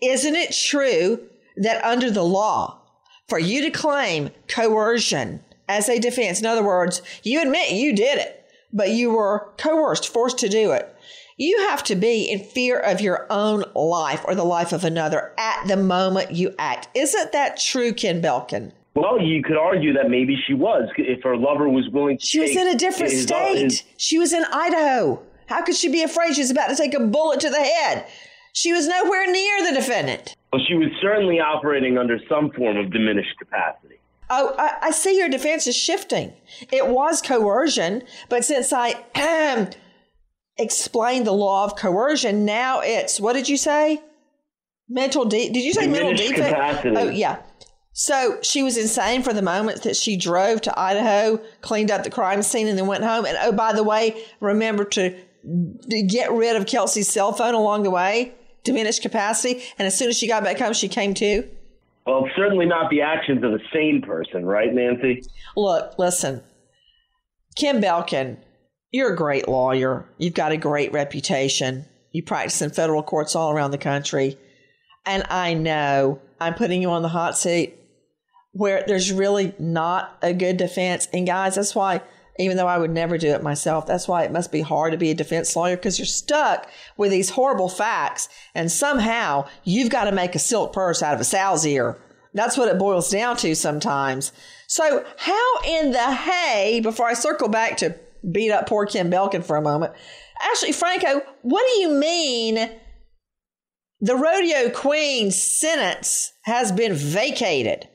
Isn't 0.00 0.36
it 0.36 0.54
true 0.54 1.26
that 1.56 1.84
under 1.84 2.10
the 2.10 2.22
law, 2.22 2.80
for 3.28 3.38
you 3.38 3.62
to 3.62 3.70
claim 3.70 4.30
coercion 4.48 5.40
as 5.68 5.88
a 5.88 5.98
defense, 5.98 6.40
in 6.40 6.46
other 6.46 6.64
words, 6.64 7.02
you 7.22 7.42
admit 7.42 7.72
you 7.72 7.94
did 7.94 8.18
it, 8.18 8.39
but 8.72 8.90
you 8.90 9.10
were 9.10 9.50
coerced, 9.58 10.08
forced 10.08 10.38
to 10.38 10.48
do 10.48 10.72
it, 10.72 10.94
you 11.36 11.58
have 11.68 11.82
to 11.84 11.94
be 11.96 12.24
in 12.24 12.40
fear 12.40 12.78
of 12.78 13.00
your 13.00 13.26
own 13.30 13.64
life 13.74 14.22
or 14.26 14.34
the 14.34 14.44
life 14.44 14.72
of 14.72 14.84
another 14.84 15.32
at 15.38 15.66
the 15.66 15.76
moment 15.76 16.32
you 16.32 16.54
act. 16.58 16.88
Isn't 16.94 17.32
that 17.32 17.58
true, 17.58 17.92
Ken 17.92 18.20
Belkin? 18.20 18.72
Well, 18.94 19.20
you 19.20 19.42
could 19.42 19.56
argue 19.56 19.92
that 19.94 20.10
maybe 20.10 20.36
she 20.46 20.52
was 20.52 20.90
if 20.98 21.22
her 21.22 21.36
lover 21.36 21.68
was 21.68 21.88
willing 21.92 22.18
to. 22.18 22.26
She 22.26 22.40
was 22.40 22.50
in 22.56 22.66
a 22.68 22.74
different 22.74 23.12
his- 23.12 23.22
uh, 23.30 23.34
state. 23.52 23.62
his- 23.62 23.82
she 23.96 24.18
was 24.18 24.32
in 24.32 24.44
Idaho. 24.52 25.22
How 25.46 25.62
could 25.62 25.76
she 25.76 25.88
be 25.88 26.02
afraid 26.02 26.34
she 26.34 26.42
was 26.42 26.50
about 26.50 26.68
to 26.70 26.76
take 26.76 26.92
a 26.94 27.00
bullet 27.00 27.40
to 27.40 27.50
the 27.50 27.62
head? 27.62 28.04
She 28.52 28.72
was 28.72 28.88
nowhere 28.88 29.30
near 29.30 29.62
the 29.64 29.72
defendant. 29.72 30.34
well, 30.52 30.60
she 30.66 30.74
was 30.74 30.88
certainly 31.00 31.38
operating 31.38 31.96
under 31.96 32.18
some 32.28 32.50
form 32.50 32.76
of 32.76 32.92
diminished 32.92 33.38
capacity. 33.38 33.99
Oh, 34.30 34.54
I, 34.56 34.76
I 34.82 34.90
see 34.92 35.18
your 35.18 35.28
defense 35.28 35.66
is 35.66 35.76
shifting. 35.76 36.32
It 36.72 36.86
was 36.86 37.20
coercion, 37.20 38.02
but 38.28 38.44
since 38.44 38.72
I 38.72 38.94
explained 40.58 41.26
the 41.26 41.32
law 41.32 41.64
of 41.64 41.74
coercion, 41.76 42.44
now 42.44 42.80
it's 42.80 43.18
what 43.20 43.32
did 43.32 43.48
you 43.48 43.56
say? 43.56 44.00
Mental 44.88 45.24
de- 45.24 45.50
Did 45.50 45.62
you 45.64 45.72
say 45.72 45.86
mental 45.86 46.14
defect? 46.14 46.48
capacity. 46.48 46.96
Oh, 46.96 47.08
yeah. 47.08 47.42
So 47.92 48.38
she 48.42 48.62
was 48.62 48.76
insane 48.76 49.22
for 49.22 49.32
the 49.32 49.42
moment 49.42 49.82
that 49.82 49.96
she 49.96 50.16
drove 50.16 50.60
to 50.62 50.78
Idaho, 50.78 51.40
cleaned 51.60 51.90
up 51.90 52.04
the 52.04 52.10
crime 52.10 52.42
scene, 52.42 52.68
and 52.68 52.78
then 52.78 52.86
went 52.86 53.04
home. 53.04 53.26
And 53.26 53.36
oh, 53.42 53.52
by 53.52 53.72
the 53.72 53.82
way, 53.82 54.24
remember 54.40 54.84
to, 54.84 55.10
to 55.10 56.02
get 56.02 56.32
rid 56.32 56.56
of 56.56 56.66
Kelsey's 56.66 57.08
cell 57.08 57.32
phone 57.32 57.54
along 57.54 57.82
the 57.82 57.90
way, 57.90 58.32
diminished 58.64 59.02
capacity. 59.02 59.62
And 59.78 59.86
as 59.86 59.98
soon 59.98 60.08
as 60.08 60.16
she 60.16 60.28
got 60.28 60.44
back 60.44 60.58
home, 60.58 60.72
she 60.72 60.88
came 60.88 61.14
to. 61.14 61.48
Well, 62.10 62.26
it's 62.26 62.34
certainly 62.34 62.66
not 62.66 62.90
the 62.90 63.02
actions 63.02 63.44
of 63.44 63.52
a 63.52 63.60
sane 63.72 64.02
person, 64.02 64.44
right, 64.44 64.74
Nancy? 64.74 65.22
Look, 65.56 65.96
listen, 65.96 66.42
Ken 67.56 67.80
Belkin, 67.80 68.36
you're 68.90 69.12
a 69.12 69.16
great 69.16 69.46
lawyer. 69.46 70.08
You've 70.18 70.34
got 70.34 70.50
a 70.50 70.56
great 70.56 70.92
reputation. 70.92 71.84
You 72.10 72.24
practice 72.24 72.60
in 72.62 72.70
federal 72.70 73.04
courts 73.04 73.36
all 73.36 73.52
around 73.52 73.70
the 73.70 73.78
country. 73.78 74.36
And 75.06 75.22
I 75.30 75.54
know 75.54 76.20
I'm 76.40 76.54
putting 76.54 76.82
you 76.82 76.90
on 76.90 77.02
the 77.02 77.08
hot 77.08 77.38
seat 77.38 77.78
where 78.50 78.82
there's 78.88 79.12
really 79.12 79.54
not 79.60 80.18
a 80.20 80.34
good 80.34 80.56
defense. 80.56 81.06
And 81.12 81.28
guys, 81.28 81.54
that's 81.54 81.76
why, 81.76 82.00
even 82.38 82.56
though 82.56 82.66
I 82.66 82.78
would 82.78 82.90
never 82.90 83.18
do 83.18 83.28
it 83.28 83.42
myself, 83.42 83.86
that's 83.86 84.08
why 84.08 84.24
it 84.24 84.32
must 84.32 84.52
be 84.52 84.60
hard 84.60 84.92
to 84.92 84.98
be 84.98 85.10
a 85.10 85.14
defense 85.14 85.54
lawyer 85.54 85.76
because 85.76 85.98
you're 85.98 86.06
stuck 86.06 86.68
with 86.96 87.10
these 87.10 87.30
horrible 87.30 87.68
facts. 87.68 88.28
And 88.54 88.70
somehow 88.70 89.46
you've 89.64 89.90
got 89.90 90.04
to 90.04 90.12
make 90.12 90.34
a 90.34 90.38
silk 90.38 90.72
purse 90.72 91.02
out 91.02 91.14
of 91.14 91.20
a 91.20 91.24
sow's 91.24 91.66
ear. 91.66 91.98
That's 92.32 92.56
what 92.56 92.68
it 92.68 92.78
boils 92.78 93.10
down 93.10 93.36
to 93.38 93.54
sometimes. 93.54 94.32
So, 94.68 95.04
how 95.16 95.60
in 95.66 95.90
the 95.90 96.14
hay, 96.14 96.80
before 96.80 97.08
I 97.08 97.14
circle 97.14 97.48
back 97.48 97.76
to 97.78 97.96
beat 98.30 98.52
up 98.52 98.68
poor 98.68 98.86
Ken 98.86 99.10
Belkin 99.10 99.44
for 99.44 99.56
a 99.56 99.62
moment, 99.62 99.92
Ashley 100.52 100.72
Franco, 100.72 101.22
what 101.42 101.64
do 101.66 101.80
you 101.80 101.90
mean 101.90 102.70
the 104.00 104.14
rodeo 104.14 104.70
queen's 104.70 105.40
sentence 105.40 106.32
has 106.42 106.70
been 106.70 106.94
vacated? 106.94 107.88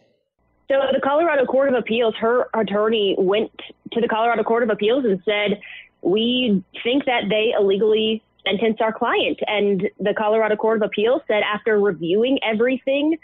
So 0.67 0.75
the 0.91 0.99
Colorado 1.01 1.45
Court 1.45 1.69
of 1.69 1.75
Appeals, 1.75 2.15
her 2.19 2.47
attorney 2.53 3.15
went 3.17 3.51
to 3.95 4.01
the 4.01 4.07
Colorado 4.07 4.43
Court 4.43 4.63
of 4.63 4.69
Appeals 4.69 5.05
and 5.05 5.21
said, 5.25 5.59
"We 6.01 6.63
think 6.83 7.05
that 7.05 7.23
they 7.29 7.53
illegally 7.59 8.21
sentenced 8.45 8.81
our 8.81 8.93
client." 8.93 9.39
And 9.47 9.89
the 9.99 10.13
Colorado 10.13 10.55
Court 10.55 10.77
of 10.77 10.83
Appeals 10.83 11.21
said, 11.27 11.41
after 11.43 11.79
reviewing 11.79 12.37
everything, 12.43 13.17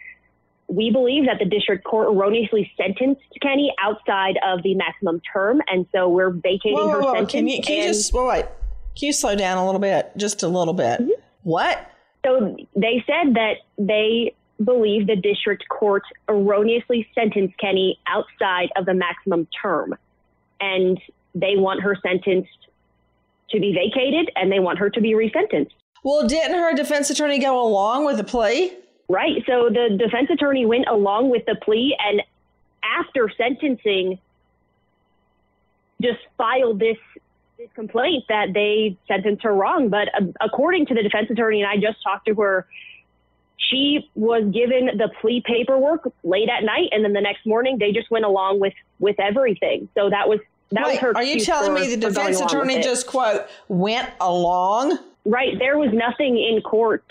we 0.68 0.90
believe 0.90 1.26
that 1.26 1.38
the 1.38 1.46
district 1.46 1.84
court 1.84 2.08
erroneously 2.08 2.72
sentenced 2.78 3.22
Kenney 3.42 3.74
outside 3.84 4.40
of 4.48 4.64
the 4.64 4.74
maximum 4.74 5.22
term, 5.34 5.62
and 5.68 5.86
so 5.92 6.08
we're 6.08 6.30
vacating 6.30 6.74
Whoa, 6.74 6.88
whoa, 6.88 6.94
her 6.94 7.02
whoa. 7.02 7.14
sentence. 7.14 7.32
Can 7.32 7.48
you, 7.48 7.62
can 7.62 7.78
you 7.78 7.84
just 7.84 8.14
wait, 8.14 8.28
wait? 8.28 8.46
Can 8.98 9.08
you 9.08 9.14
slow 9.14 9.36
down 9.36 9.58
a 9.58 9.66
little 9.66 9.82
bit, 9.82 10.12
just 10.18 10.44
a 10.44 10.48
little 10.48 10.74
bit? 10.74 11.02
Mm-hmm. 11.02 11.12
What? 11.44 11.92
So 12.26 12.56
they 12.76 13.04
said 13.06 13.34
that 13.36 13.56
they 13.78 14.34
believe 14.64 15.08
the 15.08 15.16
district 15.16 15.68
court 15.70 16.04
erroneously 16.30 17.08
sentenced 17.16 17.58
Kenney 17.58 18.00
outside 18.08 18.70
of 18.76 18.86
the 18.86 18.94
maximum 18.94 19.48
term. 19.62 19.96
And 20.62 21.00
they 21.36 21.56
want 21.58 21.82
her 21.82 21.98
sentenced 22.02 22.50
to 23.50 23.60
be 23.60 23.74
vacated 23.74 24.32
and 24.36 24.52
they 24.52 24.60
want 24.60 24.80
her 24.80 24.90
to 24.90 25.02
be 25.02 25.14
resentenced. 25.14 25.72
Well, 26.04 26.28
didn't 26.28 26.58
her 26.58 26.74
defense 26.74 27.10
attorney 27.10 27.40
go 27.40 27.62
along 27.62 28.06
with 28.06 28.18
the 28.18 28.24
plea? 28.24 28.74
Right. 29.10 29.44
So 29.46 29.70
the 29.70 29.98
defense 29.98 30.30
attorney 30.32 30.66
went 30.66 30.88
along 30.88 31.30
with 31.30 31.46
the 31.46 31.56
plea 31.56 31.96
and 32.00 32.22
after 32.84 33.30
sentencing 33.38 34.20
just 36.02 36.20
filed 36.38 36.80
this 36.80 36.98
this 37.58 37.70
complaint 37.76 38.24
that 38.28 38.54
they 38.54 38.98
sentenced 39.08 39.44
her 39.44 39.54
wrong. 39.54 39.90
But 39.90 40.08
uh, 40.20 40.26
according 40.42 40.88
to 40.88 40.96
the 40.96 41.04
defense 41.04 41.30
attorney, 41.30 41.62
and 41.62 41.70
I 41.70 41.76
just 41.76 42.02
talked 42.02 42.26
to 42.28 42.34
her, 42.36 42.66
she 43.58 44.10
was 44.16 44.44
given 44.52 44.98
the 44.98 45.10
plea 45.22 45.44
paperwork 45.46 46.12
late 46.24 46.50
at 46.50 46.64
night, 46.64 46.90
and 46.92 47.06
then 47.06 47.14
the 47.14 47.22
next 47.22 47.46
morning 47.46 47.78
they 47.78 47.92
just 47.92 48.10
went 48.10 48.26
along 48.26 48.60
with 48.60 48.74
with 49.00 49.20
everything. 49.20 49.90
So 49.96 50.10
that 50.10 50.28
was 50.28 50.40
that 50.72 50.88
was 50.88 51.02
Wait, 51.02 51.16
are 51.16 51.24
you 51.24 51.40
telling 51.40 51.74
for- 51.76 51.80
me 51.80 51.96
the 51.96 52.10
defense 52.10 52.40
attorney 52.40 52.82
just 52.82 53.08
quote 53.08 53.46
went 53.68 54.10
along? 54.20 54.98
Right. 55.26 55.58
There 55.60 55.78
was 55.78 55.92
nothing 55.94 56.38
in 56.38 56.62
court 56.62 57.04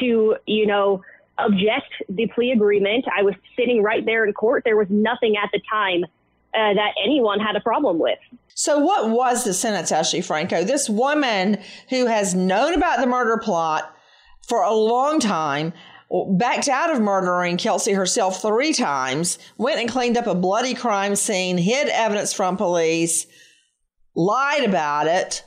to, 0.00 0.36
you 0.46 0.66
know, 0.66 1.02
object 1.38 1.92
the 2.08 2.26
plea 2.34 2.52
agreement. 2.52 3.04
I 3.16 3.22
was 3.22 3.34
sitting 3.56 3.82
right 3.82 4.04
there 4.04 4.24
in 4.24 4.32
court. 4.32 4.64
There 4.64 4.76
was 4.76 4.88
nothing 4.90 5.36
at 5.42 5.50
the 5.52 5.60
time 5.70 6.04
uh, 6.52 6.74
that 6.74 6.94
anyone 7.02 7.38
had 7.38 7.56
a 7.56 7.60
problem 7.60 7.98
with. 7.98 8.18
So, 8.54 8.78
what 8.78 9.10
was 9.10 9.44
the 9.44 9.54
sentence, 9.54 9.92
Ashley 9.92 10.20
Franco? 10.20 10.64
This 10.64 10.90
woman 10.90 11.58
who 11.88 12.06
has 12.06 12.34
known 12.34 12.74
about 12.74 13.00
the 13.00 13.06
murder 13.06 13.38
plot 13.38 13.94
for 14.48 14.62
a 14.62 14.74
long 14.74 15.20
time 15.20 15.72
backed 16.10 16.68
out 16.68 16.90
of 16.90 17.00
murdering 17.00 17.56
Kelsey 17.56 17.92
herself 17.92 18.42
three 18.42 18.72
times, 18.72 19.38
went 19.58 19.80
and 19.80 19.88
cleaned 19.88 20.16
up 20.16 20.26
a 20.26 20.34
bloody 20.34 20.74
crime 20.74 21.14
scene, 21.14 21.56
hid 21.56 21.88
evidence 21.88 22.32
from 22.32 22.56
police, 22.56 23.26
lied 24.14 24.64
about 24.64 25.06
it. 25.06 25.44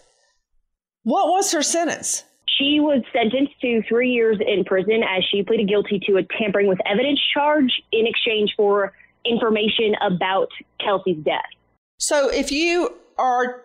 What 1.03 1.27
was 1.27 1.51
her 1.51 1.61
sentence? 1.61 2.23
She 2.57 2.79
was 2.79 3.03
sentenced 3.11 3.59
to 3.61 3.81
three 3.89 4.11
years 4.11 4.37
in 4.39 4.63
prison 4.63 5.01
as 5.03 5.23
she 5.29 5.43
pleaded 5.43 5.67
guilty 5.67 5.99
to 6.07 6.17
a 6.17 6.23
tampering 6.37 6.67
with 6.67 6.79
evidence 6.85 7.19
charge 7.33 7.81
in 7.91 8.07
exchange 8.07 8.53
for 8.55 8.93
information 9.25 9.95
about 10.05 10.49
Kelsey's 10.79 11.23
death. 11.23 11.41
So, 11.97 12.29
if 12.29 12.51
you 12.51 12.95
are 13.17 13.63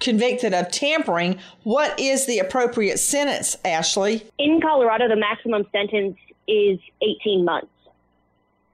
convicted 0.00 0.54
of 0.54 0.70
tampering, 0.70 1.38
what 1.64 1.98
is 1.98 2.26
the 2.26 2.38
appropriate 2.38 2.98
sentence, 2.98 3.56
Ashley? 3.64 4.24
In 4.38 4.60
Colorado, 4.60 5.08
the 5.08 5.16
maximum 5.16 5.64
sentence 5.72 6.16
is 6.48 6.78
18 7.02 7.44
months. 7.44 7.68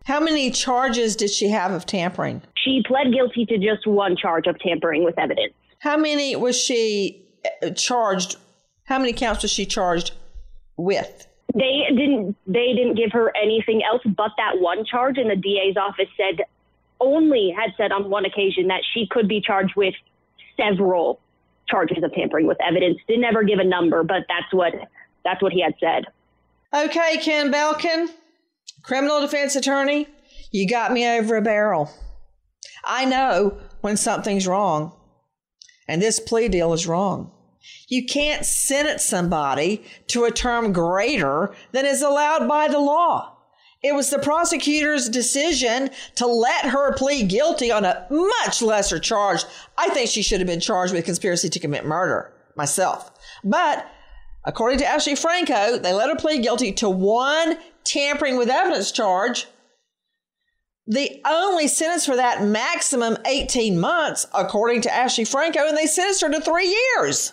How 0.04 0.20
many 0.20 0.50
charges 0.50 1.16
did 1.16 1.30
she 1.30 1.48
have 1.48 1.72
of 1.72 1.86
tampering? 1.86 2.42
She 2.56 2.82
pled 2.86 3.12
guilty 3.12 3.46
to 3.46 3.58
just 3.58 3.86
one 3.86 4.16
charge 4.16 4.46
of 4.46 4.58
tampering 4.58 5.04
with 5.04 5.18
evidence. 5.18 5.54
How 5.78 5.96
many 5.96 6.36
was 6.36 6.58
she 6.58 7.22
uh, 7.62 7.70
charged? 7.70 8.36
How 8.84 8.98
many 8.98 9.12
counts 9.12 9.42
was 9.42 9.50
she 9.50 9.64
charged 9.64 10.12
with? 10.76 11.26
They 11.54 11.84
didn't 11.88 12.36
they 12.46 12.72
didn't 12.74 12.96
give 12.96 13.12
her 13.12 13.32
anything 13.36 13.82
else 13.82 14.02
but 14.04 14.32
that 14.36 14.60
one 14.60 14.84
charge 14.84 15.18
and 15.18 15.30
the 15.30 15.36
DA's 15.36 15.76
office 15.76 16.08
said 16.16 16.44
only 17.00 17.54
had 17.56 17.70
said 17.76 17.92
on 17.92 18.10
one 18.10 18.24
occasion 18.24 18.68
that 18.68 18.82
she 18.92 19.06
could 19.06 19.28
be 19.28 19.40
charged 19.40 19.74
with 19.76 19.94
several 20.56 21.20
charges 21.68 22.02
of 22.02 22.12
tampering 22.12 22.46
with 22.46 22.58
evidence. 22.66 22.98
Didn't 23.06 23.24
ever 23.24 23.42
give 23.42 23.58
a 23.58 23.64
number, 23.64 24.02
but 24.02 24.24
that's 24.28 24.52
what 24.52 24.72
that's 25.24 25.42
what 25.42 25.52
he 25.52 25.62
had 25.62 25.74
said. 25.80 26.04
Okay, 26.74 27.18
Ken 27.18 27.52
Belkin, 27.52 28.08
criminal 28.82 29.20
defense 29.20 29.54
attorney, 29.54 30.08
you 30.50 30.68
got 30.68 30.92
me 30.92 31.06
over 31.06 31.36
a 31.36 31.42
barrel. 31.42 31.88
I 32.84 33.04
know 33.04 33.58
when 33.80 33.96
something's 33.96 34.48
wrong, 34.48 34.92
and 35.86 36.02
this 36.02 36.18
plea 36.18 36.48
deal 36.48 36.72
is 36.72 36.88
wrong. 36.88 37.30
You 37.86 38.04
can't 38.04 38.44
sentence 38.44 39.04
somebody 39.04 39.84
to 40.08 40.24
a 40.24 40.32
term 40.32 40.72
greater 40.72 41.54
than 41.70 41.86
is 41.86 42.02
allowed 42.02 42.48
by 42.48 42.66
the 42.66 42.80
law. 42.80 43.36
It 43.84 43.94
was 43.94 44.10
the 44.10 44.18
prosecutor's 44.18 45.08
decision 45.08 45.90
to 46.16 46.26
let 46.26 46.64
her 46.64 46.94
plead 46.94 47.28
guilty 47.28 47.70
on 47.70 47.84
a 47.84 48.06
much 48.10 48.62
lesser 48.62 48.98
charge. 48.98 49.44
I 49.78 49.90
think 49.90 50.10
she 50.10 50.22
should 50.22 50.40
have 50.40 50.48
been 50.48 50.58
charged 50.58 50.92
with 50.92 51.04
conspiracy 51.04 51.50
to 51.50 51.60
commit 51.60 51.84
murder 51.84 52.32
myself. 52.56 53.12
But 53.44 53.86
according 54.44 54.78
to 54.78 54.86
Ashley 54.86 55.14
Franco, 55.14 55.78
they 55.78 55.92
let 55.92 56.10
her 56.10 56.16
plead 56.16 56.42
guilty 56.42 56.72
to 56.72 56.88
one 56.88 57.58
tampering 57.84 58.36
with 58.36 58.48
evidence 58.48 58.92
charge. 58.92 59.46
The 60.86 61.22
only 61.24 61.66
sentence 61.68 62.04
for 62.04 62.16
that 62.16 62.44
maximum 62.44 63.16
18 63.26 63.80
months, 63.80 64.26
according 64.34 64.82
to 64.82 64.94
Ashley 64.94 65.24
Franco, 65.24 65.66
and 65.66 65.76
they 65.76 65.86
sentenced 65.86 66.20
her 66.20 66.30
to 66.30 66.40
three 66.40 66.68
years. 66.68 67.32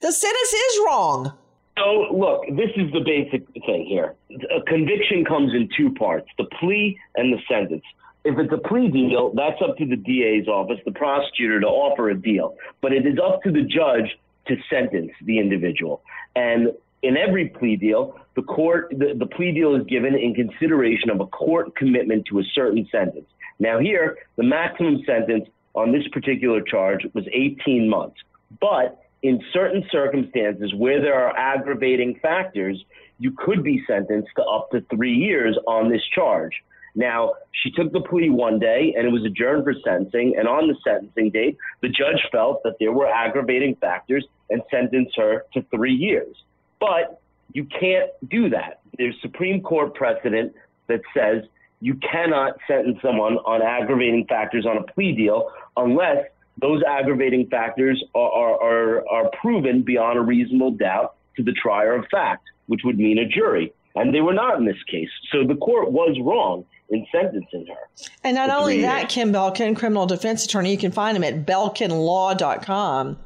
The 0.00 0.12
sentence 0.12 0.52
is 0.52 0.80
wrong. 0.86 1.32
So, 1.76 2.06
look, 2.16 2.42
this 2.56 2.70
is 2.76 2.92
the 2.92 3.00
basic 3.04 3.46
thing 3.66 3.86
here. 3.88 4.14
A 4.56 4.62
conviction 4.68 5.24
comes 5.24 5.52
in 5.54 5.68
two 5.76 5.92
parts 5.94 6.28
the 6.38 6.44
plea 6.60 6.96
and 7.16 7.32
the 7.32 7.38
sentence. 7.48 7.82
If 8.24 8.38
it's 8.38 8.52
a 8.52 8.68
plea 8.68 8.90
deal, 8.90 9.32
that's 9.34 9.60
up 9.60 9.76
to 9.78 9.86
the 9.86 9.96
DA's 9.96 10.46
office, 10.46 10.78
the 10.84 10.92
prosecutor, 10.92 11.60
to 11.60 11.66
offer 11.66 12.10
a 12.10 12.14
deal. 12.14 12.54
But 12.80 12.92
it 12.92 13.06
is 13.06 13.18
up 13.18 13.42
to 13.42 13.50
the 13.50 13.62
judge 13.62 14.08
to 14.46 14.56
sentence 14.70 15.10
the 15.22 15.38
individual. 15.38 16.02
And 16.36 16.72
in 17.02 17.16
every 17.16 17.48
plea 17.48 17.76
deal, 17.76 18.18
the 18.34 18.42
court, 18.42 18.88
the, 18.90 19.14
the 19.16 19.26
plea 19.26 19.52
deal 19.52 19.74
is 19.74 19.84
given 19.86 20.14
in 20.14 20.34
consideration 20.34 21.10
of 21.10 21.20
a 21.20 21.26
court 21.26 21.76
commitment 21.76 22.26
to 22.26 22.38
a 22.38 22.44
certain 22.54 22.88
sentence. 22.90 23.26
Now, 23.58 23.78
here, 23.78 24.18
the 24.36 24.42
maximum 24.42 25.02
sentence 25.04 25.48
on 25.74 25.92
this 25.92 26.06
particular 26.12 26.60
charge 26.60 27.06
was 27.14 27.26
18 27.32 27.88
months. 27.88 28.16
But 28.60 29.00
in 29.22 29.40
certain 29.52 29.84
circumstances 29.90 30.72
where 30.74 31.00
there 31.00 31.14
are 31.14 31.36
aggravating 31.36 32.18
factors, 32.20 32.84
you 33.18 33.32
could 33.32 33.62
be 33.62 33.82
sentenced 33.86 34.30
to 34.36 34.42
up 34.42 34.70
to 34.70 34.80
three 34.94 35.14
years 35.14 35.58
on 35.66 35.90
this 35.90 36.02
charge. 36.14 36.52
Now, 36.94 37.34
she 37.50 37.70
took 37.70 37.92
the 37.92 38.00
plea 38.00 38.30
one 38.30 38.58
day 38.58 38.94
and 38.96 39.06
it 39.06 39.10
was 39.10 39.24
adjourned 39.24 39.64
for 39.64 39.74
sentencing. 39.84 40.36
And 40.38 40.46
on 40.46 40.68
the 40.68 40.76
sentencing 40.84 41.30
date, 41.30 41.56
the 41.82 41.88
judge 41.88 42.22
felt 42.30 42.62
that 42.62 42.76
there 42.78 42.92
were 42.92 43.08
aggravating 43.08 43.76
factors 43.76 44.24
and 44.50 44.62
sentenced 44.70 45.16
her 45.16 45.44
to 45.54 45.62
three 45.70 45.94
years. 45.94 46.36
But 46.80 47.20
you 47.52 47.64
can't 47.64 48.10
do 48.28 48.50
that. 48.50 48.80
There's 48.98 49.14
Supreme 49.22 49.62
Court 49.62 49.94
precedent 49.94 50.54
that 50.88 51.00
says 51.16 51.44
you 51.80 51.94
cannot 51.94 52.56
sentence 52.66 52.98
someone 53.02 53.34
on 53.38 53.62
aggravating 53.62 54.26
factors 54.28 54.66
on 54.66 54.78
a 54.78 54.82
plea 54.82 55.12
deal 55.12 55.50
unless 55.76 56.24
those 56.60 56.82
aggravating 56.88 57.48
factors 57.48 58.02
are, 58.14 58.30
are, 58.30 58.62
are, 58.62 59.08
are 59.08 59.30
proven 59.40 59.82
beyond 59.82 60.18
a 60.18 60.22
reasonable 60.22 60.70
doubt 60.70 61.16
to 61.36 61.42
the 61.42 61.52
trier 61.52 61.94
of 61.94 62.06
fact, 62.10 62.44
which 62.66 62.80
would 62.84 62.98
mean 62.98 63.18
a 63.18 63.26
jury. 63.26 63.72
And 63.96 64.14
they 64.14 64.20
were 64.20 64.34
not 64.34 64.58
in 64.58 64.64
this 64.64 64.82
case. 64.90 65.08
So 65.30 65.44
the 65.46 65.54
court 65.56 65.90
was 65.90 66.16
wrong 66.20 66.64
in 66.90 67.06
sentencing 67.12 67.66
her. 67.66 68.06
And 68.22 68.34
not 68.34 68.50
only 68.50 68.82
that, 68.82 69.02
years. 69.02 69.12
Ken 69.12 69.32
Belkin, 69.32 69.76
criminal 69.76 70.06
defense 70.06 70.44
attorney, 70.44 70.70
you 70.70 70.78
can 70.78 70.92
find 70.92 71.16
him 71.16 71.24
at 71.24 71.46
belkinlaw.com. 71.46 73.18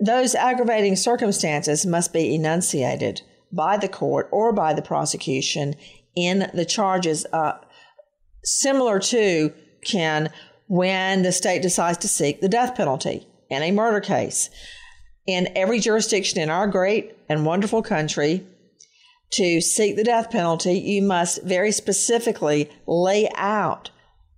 Those 0.00 0.34
aggravating 0.34 0.96
circumstances 0.96 1.84
must 1.84 2.12
be 2.12 2.34
enunciated 2.34 3.22
by 3.52 3.76
the 3.76 3.88
court 3.88 4.28
or 4.32 4.52
by 4.52 4.72
the 4.72 4.82
prosecution 4.82 5.74
in 6.16 6.50
the 6.54 6.64
charges, 6.64 7.26
uh, 7.32 7.58
similar 8.42 8.98
to, 8.98 9.52
Ken, 9.84 10.30
when 10.68 11.22
the 11.22 11.32
state 11.32 11.62
decides 11.62 11.98
to 11.98 12.08
seek 12.08 12.40
the 12.40 12.48
death 12.48 12.74
penalty 12.74 13.26
in 13.50 13.62
a 13.62 13.72
murder 13.72 14.00
case. 14.00 14.48
In 15.26 15.48
every 15.54 15.80
jurisdiction 15.80 16.40
in 16.40 16.48
our 16.48 16.66
great 16.66 17.16
and 17.28 17.44
wonderful 17.44 17.82
country, 17.82 18.44
to 19.30 19.60
seek 19.60 19.96
the 19.96 20.04
death 20.04 20.30
penalty, 20.30 20.74
you 20.74 21.02
must 21.02 21.42
very 21.42 21.72
specifically 21.72 22.70
lay 22.86 23.28
out 23.36 23.90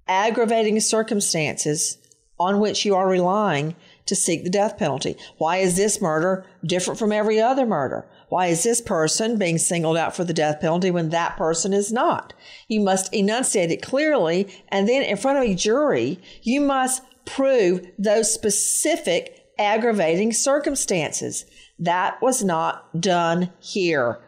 aggravating 0.09 0.79
circumstances 0.81 1.98
on 2.38 2.61
which 2.61 2.85
you 2.85 2.94
are 2.94 3.09
relying 3.09 3.75
to 4.07 4.17
seek 4.17 4.45
the 4.45 4.51
death 4.51 4.79
penalty. 4.79 5.17
Why 5.38 5.59
is 5.59 5.77
this 5.77 6.01
murder 6.01 6.45
different 6.65 6.99
from 6.99 7.12
every 7.12 7.41
other 7.41 7.67
murder? 7.67 8.07
Why 8.29 8.47
is 8.47 8.62
this 8.62 8.81
person 8.81 9.38
being 9.38 9.59
singled 9.59 9.97
out 9.97 10.17
for 10.17 10.25
the 10.25 10.33
death 10.33 10.61
penalty 10.61 10.91
when 10.91 11.11
that 11.11 11.37
person 11.37 11.73
is 11.73 11.93
not? 11.93 12.33
You 12.69 12.81
must 12.81 13.12
enunciate 13.12 13.71
it 13.71 13.83
clearly, 13.83 14.49
and 14.69 14.88
then 14.88 15.03
in 15.03 15.17
front 15.17 15.38
of 15.38 15.45
a 15.45 15.55
jury, 15.55 16.19
you 16.43 16.61
must 16.61 17.03
prove 17.25 17.87
those 17.99 18.33
specific 18.33 19.47
aggravating 19.59 20.33
circumstances. 20.33 21.45
That 21.79 22.21
was 22.23 22.43
not 22.43 23.01
done 23.01 23.53
here. 23.61 24.21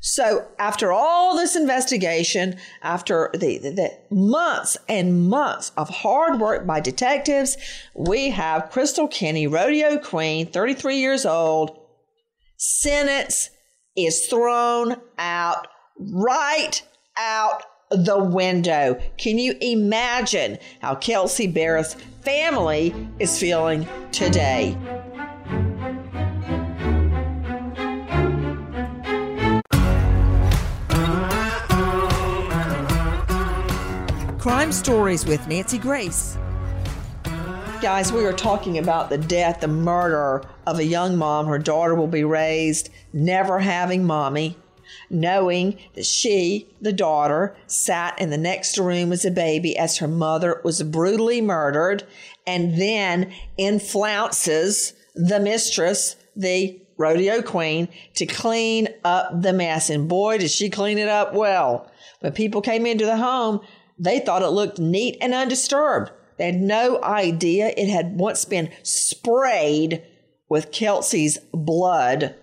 So, 0.00 0.46
after 0.60 0.92
all 0.92 1.36
this 1.36 1.56
investigation, 1.56 2.56
after 2.82 3.30
the, 3.32 3.58
the, 3.58 3.70
the, 3.70 4.14
months 4.14 4.76
and 4.88 5.28
months 5.28 5.72
of 5.76 5.88
hard 5.88 6.38
work 6.38 6.66
by 6.66 6.78
detectives, 6.78 7.56
we 7.94 8.30
have 8.30 8.70
Krystal 8.70 9.10
Kenney, 9.10 9.48
rodeo 9.48 9.98
queen, 9.98 10.46
33 10.46 10.98
years 10.98 11.26
old, 11.26 11.76
sentence 12.56 13.50
is 13.96 14.26
thrown 14.26 14.96
out 15.18 15.66
right 15.98 16.80
out 17.16 17.64
the 17.90 18.18
window. 18.18 19.00
Can 19.16 19.38
you 19.38 19.56
imagine 19.60 20.58
how 20.80 20.94
Kelsey 20.94 21.48
Berreth's 21.48 21.94
family 22.22 22.94
is 23.18 23.38
feeling 23.38 23.88
today? 24.12 24.76
Crime 34.38 34.70
Stories 34.70 35.26
with 35.26 35.44
Nancy 35.48 35.78
Grace. 35.78 36.38
Guys, 37.82 38.12
we 38.12 38.24
are 38.24 38.32
talking 38.32 38.78
about 38.78 39.10
the 39.10 39.18
death, 39.18 39.60
the 39.60 39.66
murder 39.66 40.44
of 40.64 40.78
a 40.78 40.84
young 40.84 41.16
mom. 41.16 41.46
Her 41.46 41.58
daughter 41.58 41.96
will 41.96 42.06
be 42.06 42.22
raised 42.22 42.90
never 43.12 43.58
having 43.58 44.04
mommy, 44.04 44.56
knowing 45.10 45.76
that 45.94 46.06
she, 46.06 46.68
the 46.80 46.92
daughter, 46.92 47.56
sat 47.66 48.20
in 48.20 48.30
the 48.30 48.38
next 48.38 48.78
room 48.78 49.12
as 49.12 49.24
a 49.24 49.30
baby 49.32 49.76
as 49.76 49.98
her 49.98 50.06
mother 50.06 50.60
was 50.62 50.84
brutally 50.84 51.40
murdered, 51.40 52.04
and 52.46 52.80
then 52.80 53.32
inflounces 53.58 54.92
the 55.16 55.40
mistress, 55.40 56.14
the 56.36 56.80
rodeo 56.96 57.42
queen, 57.42 57.88
to 58.14 58.24
clean 58.24 58.86
up 59.04 59.42
the 59.42 59.52
mess. 59.52 59.90
And 59.90 60.08
boy, 60.08 60.38
did 60.38 60.52
she 60.52 60.70
clean 60.70 60.96
it 60.96 61.08
up 61.08 61.34
well. 61.34 61.90
When 62.20 62.32
people 62.32 62.60
came 62.60 62.86
into 62.86 63.04
the 63.04 63.16
home, 63.16 63.62
they 63.98 64.20
thought 64.20 64.42
it 64.42 64.48
looked 64.48 64.78
neat 64.78 65.16
and 65.20 65.34
undisturbed. 65.34 66.10
They 66.36 66.46
had 66.46 66.60
no 66.60 67.02
idea 67.02 67.72
it 67.76 67.88
had 67.88 68.18
once 68.18 68.44
been 68.44 68.70
sprayed 68.82 70.02
with 70.48 70.72
Kelsey's 70.72 71.38
blood. 71.52 72.34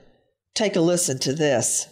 Take 0.53 0.75
a 0.75 0.81
listen 0.81 1.17
to 1.19 1.33
this. 1.33 1.87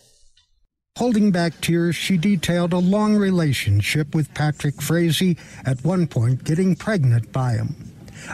Holding 0.97 1.31
back 1.31 1.59
tears, 1.59 1.95
she 1.95 2.17
detailed 2.17 2.71
a 2.71 2.77
long 2.77 3.15
relationship 3.15 4.13
with 4.13 4.33
Patrick 4.35 4.79
Frazee, 4.79 5.37
at 5.65 5.83
one 5.83 6.05
point 6.05 6.43
getting 6.43 6.75
pregnant 6.75 7.31
by 7.31 7.53
him. 7.53 7.75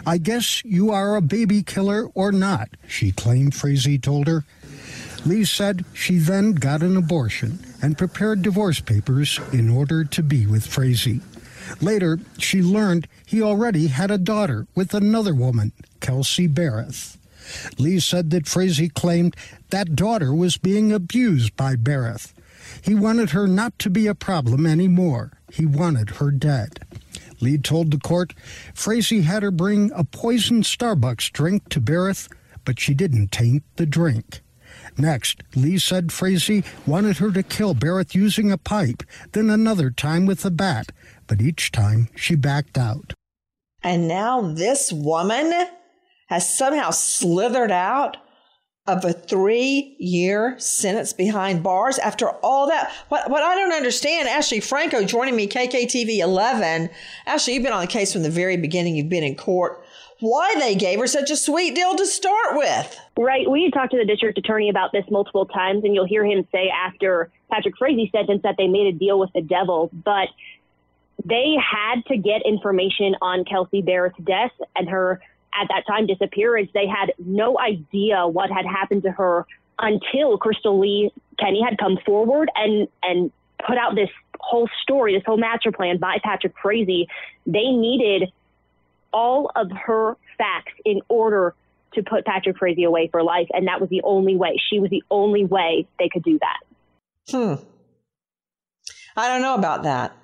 I 0.05 0.17
guess 0.17 0.63
you 0.65 0.91
are 0.91 1.15
a 1.15 1.21
baby 1.21 1.63
killer 1.63 2.07
or 2.15 2.31
not, 2.31 2.69
she 2.87 3.11
claimed 3.11 3.55
Frazee 3.55 3.97
told 3.97 4.27
her. 4.27 4.43
Lee 5.25 5.45
said 5.45 5.85
she 5.93 6.17
then 6.17 6.53
got 6.53 6.81
an 6.81 6.97
abortion 6.97 7.59
and 7.81 7.97
prepared 7.97 8.41
divorce 8.41 8.79
papers 8.79 9.39
in 9.51 9.69
order 9.69 10.03
to 10.03 10.23
be 10.23 10.45
with 10.45 10.67
Frazee. 10.67 11.21
Later, 11.81 12.19
she 12.37 12.61
learned 12.61 13.07
he 13.25 13.41
already 13.41 13.87
had 13.87 14.11
a 14.11 14.17
daughter 14.17 14.67
with 14.75 14.93
another 14.93 15.33
woman, 15.33 15.71
Kelsey 15.99 16.47
Berreth. 16.47 17.17
Lee 17.77 17.99
said 17.99 18.29
that 18.31 18.47
Frazee 18.47 18.89
claimed 18.89 19.35
that 19.69 19.95
daughter 19.95 20.33
was 20.33 20.57
being 20.57 20.91
abused 20.91 21.55
by 21.55 21.75
Berreth. 21.75 22.33
He 22.81 22.93
wanted 22.93 23.31
her 23.31 23.47
not 23.47 23.77
to 23.79 23.89
be 23.89 24.07
a 24.07 24.15
problem 24.15 24.65
anymore. 24.65 25.31
He 25.51 25.65
wanted 25.65 26.11
her 26.11 26.31
dead. 26.31 26.85
Lee 27.39 27.57
told 27.57 27.91
the 27.91 27.97
court 27.99 28.33
Frazee 28.73 29.21
had 29.21 29.43
her 29.43 29.51
bring 29.51 29.91
a 29.95 30.03
poisoned 30.03 30.65
Starbucks 30.65 31.31
drink 31.31 31.69
to 31.69 31.81
Berreth, 31.81 32.29
but 32.65 32.79
she 32.79 32.93
didn't 32.93 33.31
taint 33.31 33.63
the 33.77 33.85
drink. 33.85 34.41
Next, 34.99 35.41
Lee 35.55 35.77
said 35.77 36.11
Frazee 36.11 36.63
wanted 36.85 37.17
her 37.17 37.31
to 37.31 37.41
kill 37.41 37.73
Berreth 37.73 38.13
using 38.13 38.51
a 38.51 38.57
pipe, 38.57 39.03
then 39.31 39.49
another 39.49 39.89
time 39.89 40.25
with 40.25 40.43
a 40.43 40.51
bat, 40.51 40.91
but 41.25 41.41
each 41.41 41.71
time 41.71 42.09
she 42.15 42.35
backed 42.35 42.77
out. 42.77 43.13
And 43.81 44.09
now 44.09 44.41
this 44.41 44.91
woman 44.91 45.53
has 46.27 46.53
somehow 46.53 46.91
slithered 46.91 47.71
out 47.71 48.17
of 48.87 49.05
a 49.05 49.13
three 49.13 49.95
year 49.99 50.55
sentence 50.59 51.13
behind 51.13 51.63
bars 51.63 51.97
after 51.99 52.29
all 52.29 52.67
that. 52.67 52.91
What, 53.09 53.29
what 53.29 53.43
I 53.43 53.55
don't 53.55 53.71
understand, 53.71 54.27
Ashley 54.27 54.59
Franco 54.59 55.03
joining 55.03 55.35
me, 55.35 55.47
KKTV 55.47 56.17
11. 56.17 56.89
Ashley, 57.25 57.53
you've 57.53 57.63
been 57.63 57.71
on 57.71 57.81
the 57.81 57.87
case 57.87 58.11
from 58.11 58.23
the 58.23 58.29
very 58.29 58.57
beginning, 58.57 58.95
you've 58.95 59.09
been 59.09 59.23
in 59.23 59.35
court. 59.35 59.83
Why 60.19 60.55
they 60.59 60.75
gave 60.75 60.99
her 60.99 61.07
such 61.07 61.31
a 61.31 61.37
sweet 61.37 61.75
deal 61.75 61.95
to 61.95 62.05
start 62.05 62.55
with. 62.55 62.99
Right. 63.17 63.49
We 63.49 63.71
talked 63.71 63.91
to 63.91 63.97
the 63.97 64.05
district 64.05 64.37
attorney 64.37 64.69
about 64.69 64.91
this 64.91 65.05
multiple 65.09 65.45
times, 65.45 65.83
and 65.83 65.95
you'll 65.95 66.07
hear 66.07 66.25
him 66.25 66.45
say 66.51 66.69
after 66.69 67.29
Patrick 67.49 67.77
Frazee 67.77 68.09
sentence 68.11 68.41
that 68.43 68.55
they 68.57 68.67
made 68.67 68.93
a 68.93 68.97
deal 68.97 69.17
with 69.17 69.31
the 69.33 69.41
devil. 69.41 69.89
But 69.93 70.27
they 71.23 71.55
had 71.59 72.05
to 72.07 72.17
get 72.17 72.41
information 72.45 73.15
on 73.21 73.45
Kelsey 73.45 73.81
Berreth's 73.81 74.21
death 74.23 74.51
and 74.75 74.89
her 74.89 75.21
at 75.59 75.67
that 75.69 75.85
time 75.87 76.05
disappearance, 76.05 76.69
they 76.73 76.87
had 76.87 77.13
no 77.17 77.57
idea 77.59 78.27
what 78.27 78.51
had 78.51 78.65
happened 78.65 79.03
to 79.03 79.11
her 79.11 79.45
until 79.79 80.37
Krystal 80.37 80.79
Lee 80.79 81.11
Kenney 81.39 81.61
had 81.63 81.77
come 81.77 81.97
forward 82.05 82.51
and 82.55 82.87
and 83.01 83.31
put 83.65 83.77
out 83.77 83.95
this 83.95 84.09
whole 84.39 84.69
story, 84.81 85.15
this 85.15 85.23
whole 85.25 85.37
master 85.37 85.71
plan 85.71 85.97
by 85.97 86.17
Patrick 86.23 86.53
Frazee. 86.61 87.07
They 87.45 87.71
needed 87.71 88.31
all 89.13 89.51
of 89.55 89.71
her 89.85 90.17
facts 90.37 90.73
in 90.85 91.01
order 91.09 91.55
to 91.93 92.03
put 92.03 92.25
Patrick 92.25 92.57
Frazee 92.57 92.83
away 92.83 93.09
for 93.11 93.23
life, 93.23 93.47
and 93.51 93.67
that 93.67 93.81
was 93.81 93.89
the 93.89 94.01
only 94.03 94.35
way. 94.35 94.59
She 94.69 94.79
was 94.79 94.89
the 94.89 95.03
only 95.09 95.45
way 95.45 95.87
they 95.97 96.09
could 96.11 96.23
do 96.23 96.39
that. 96.39 96.59
Hmm. 97.31 97.63
I 99.15 99.27
don't 99.27 99.41
know 99.41 99.55
about 99.55 99.83
that. 99.83 100.15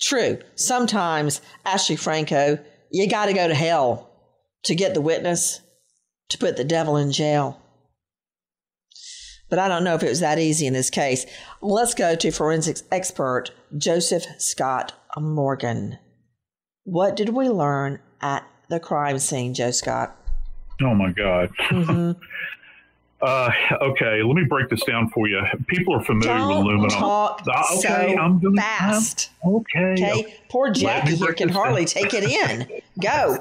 True. 0.00 0.38
Sometimes, 0.56 1.40
Ashley 1.64 1.96
Franco, 1.96 2.58
you 2.90 3.08
got 3.08 3.26
to 3.26 3.32
go 3.32 3.48
to 3.48 3.54
hell 3.54 4.10
to 4.64 4.74
get 4.74 4.94
the 4.94 5.00
witness 5.00 5.60
to 6.28 6.38
put 6.38 6.56
the 6.56 6.64
devil 6.64 6.96
in 6.96 7.12
jail. 7.12 7.60
But 9.48 9.60
I 9.60 9.68
don't 9.68 9.84
know 9.84 9.94
if 9.94 10.02
it 10.02 10.08
was 10.08 10.20
that 10.20 10.38
easy 10.40 10.66
in 10.66 10.72
this 10.72 10.90
case. 10.90 11.24
Let's 11.62 11.94
go 11.94 12.16
to 12.16 12.30
forensics 12.32 12.82
expert 12.90 13.52
Joseph 13.76 14.26
Scott 14.38 14.92
Morgan. 15.16 15.98
What 16.82 17.16
did 17.16 17.30
we 17.30 17.48
learn 17.48 18.00
at 18.20 18.46
the 18.68 18.80
crime 18.80 19.18
scene, 19.18 19.54
Joe 19.54 19.70
Scott? 19.70 20.16
Oh 20.82 20.94
my 20.94 21.12
God. 21.12 21.50
Mm-hmm. 21.70 22.12
uh, 23.22 23.50
okay, 23.80 24.22
let 24.22 24.34
me 24.34 24.44
break 24.44 24.68
this 24.68 24.84
down 24.84 25.08
for 25.10 25.28
you. 25.28 25.40
People 25.66 25.94
are 25.94 26.04
familiar 26.04 26.36
don't 26.36 26.66
with 26.66 26.76
luminol. 26.76 26.98
Talk 26.98 27.42
uh, 27.46 27.64
okay, 27.78 28.14
so 28.14 28.20
I'm 28.20 28.38
gonna, 28.38 28.60
fast. 28.60 29.30
Okay. 29.44 29.92
Okay. 29.92 30.34
Poor 30.48 30.70
Jackie 30.70 31.16
here 31.16 31.32
can 31.32 31.48
hardly 31.48 31.84
down. 31.84 32.02
take 32.02 32.14
it 32.14 32.24
in. 32.24 32.80
Go. 33.00 33.38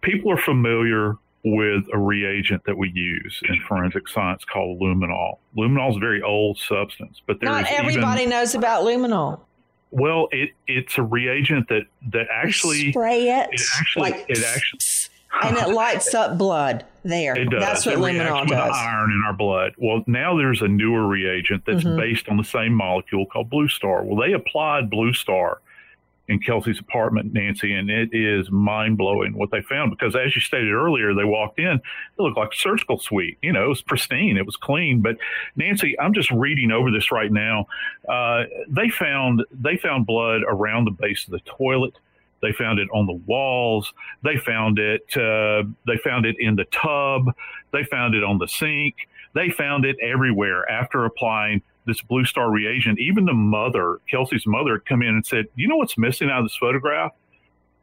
people 0.00 0.32
are 0.32 0.38
familiar 0.38 1.16
with 1.44 1.84
a 1.92 1.98
reagent 1.98 2.62
that 2.64 2.76
we 2.76 2.90
use 2.90 3.40
in 3.48 3.60
forensic 3.66 4.08
science 4.08 4.44
called 4.44 4.80
luminol. 4.80 5.38
Luminol 5.56 5.90
is 5.90 5.96
a 5.96 6.00
very 6.00 6.22
old 6.22 6.56
substance, 6.56 7.20
but 7.26 7.40
there 7.40 7.50
not 7.50 7.66
everybody 7.68 8.22
even, 8.22 8.30
knows 8.30 8.54
about 8.54 8.84
luminol. 8.84 9.40
Well, 9.92 10.28
it 10.32 10.50
it's 10.66 10.98
a 10.98 11.02
reagent 11.02 11.68
that 11.68 11.82
that 12.10 12.26
actually 12.32 12.90
spray 12.90 13.28
it. 13.28 13.50
It 13.52 13.60
actually 13.78 14.10
like, 14.10 14.24
it 14.28 14.42
actually 14.42 14.80
and 15.42 15.56
it 15.56 15.68
lights 15.68 16.14
up 16.14 16.36
blood. 16.36 16.84
There, 17.04 17.36
it 17.36 17.50
does. 17.50 17.60
That's 17.60 17.86
what 17.86 17.96
it 17.96 17.98
luminol 17.98 18.46
does. 18.46 18.72
Iron 18.74 19.10
in 19.10 19.22
our 19.26 19.32
blood. 19.32 19.74
Well, 19.76 20.04
now 20.06 20.36
there's 20.36 20.62
a 20.62 20.68
newer 20.68 21.06
reagent 21.06 21.64
that's 21.66 21.82
mm-hmm. 21.82 21.96
based 21.96 22.28
on 22.28 22.36
the 22.36 22.44
same 22.44 22.72
molecule 22.72 23.26
called 23.26 23.50
Blue 23.50 23.68
Star. 23.68 24.04
Well, 24.04 24.16
they 24.24 24.34
applied 24.34 24.88
Blue 24.88 25.12
Star 25.12 25.60
in 26.28 26.38
Kelsey's 26.38 26.78
apartment, 26.78 27.32
Nancy, 27.32 27.74
and 27.74 27.90
it 27.90 28.10
is 28.12 28.50
mind 28.50 28.96
blowing 28.96 29.34
what 29.36 29.50
they 29.50 29.60
found 29.60 29.90
because, 29.90 30.14
as 30.14 30.34
you 30.34 30.40
stated 30.40 30.72
earlier, 30.72 31.14
they 31.14 31.24
walked 31.24 31.58
in, 31.58 31.76
it 31.76 31.82
looked 32.18 32.36
like 32.36 32.52
a 32.52 32.56
surgical 32.56 32.98
suite. 32.98 33.38
You 33.42 33.52
know, 33.52 33.64
it 33.64 33.68
was 33.68 33.82
pristine, 33.82 34.36
it 34.36 34.46
was 34.46 34.56
clean. 34.56 35.00
But 35.00 35.16
Nancy, 35.56 35.98
I'm 35.98 36.14
just 36.14 36.30
reading 36.30 36.70
over 36.70 36.90
this 36.90 37.10
right 37.10 37.30
now. 37.30 37.66
Uh, 38.08 38.44
they 38.68 38.88
found 38.88 39.44
they 39.52 39.76
found 39.76 40.06
blood 40.06 40.42
around 40.46 40.84
the 40.84 40.92
base 40.92 41.24
of 41.24 41.32
the 41.32 41.40
toilet. 41.40 41.94
They 42.40 42.52
found 42.52 42.80
it 42.80 42.88
on 42.92 43.06
the 43.06 43.20
walls. 43.26 43.92
They 44.22 44.36
found 44.36 44.78
it. 44.78 45.02
Uh, 45.16 45.64
they 45.86 45.96
found 46.02 46.26
it 46.26 46.36
in 46.38 46.56
the 46.56 46.64
tub. 46.66 47.34
They 47.72 47.84
found 47.84 48.14
it 48.14 48.24
on 48.24 48.38
the 48.38 48.48
sink. 48.48 48.96
They 49.34 49.48
found 49.48 49.84
it 49.84 49.96
everywhere 50.02 50.68
after 50.68 51.04
applying 51.04 51.62
this 51.86 52.00
Blue 52.02 52.24
Star 52.24 52.50
reagent, 52.50 52.98
even 52.98 53.24
the 53.24 53.32
mother, 53.32 53.98
Kelsey's 54.10 54.46
mother, 54.46 54.74
had 54.74 54.86
come 54.86 55.02
in 55.02 55.08
and 55.08 55.24
said, 55.26 55.46
You 55.54 55.68
know 55.68 55.76
what's 55.76 55.98
missing 55.98 56.30
out 56.30 56.40
of 56.40 56.44
this 56.44 56.56
photograph? 56.56 57.12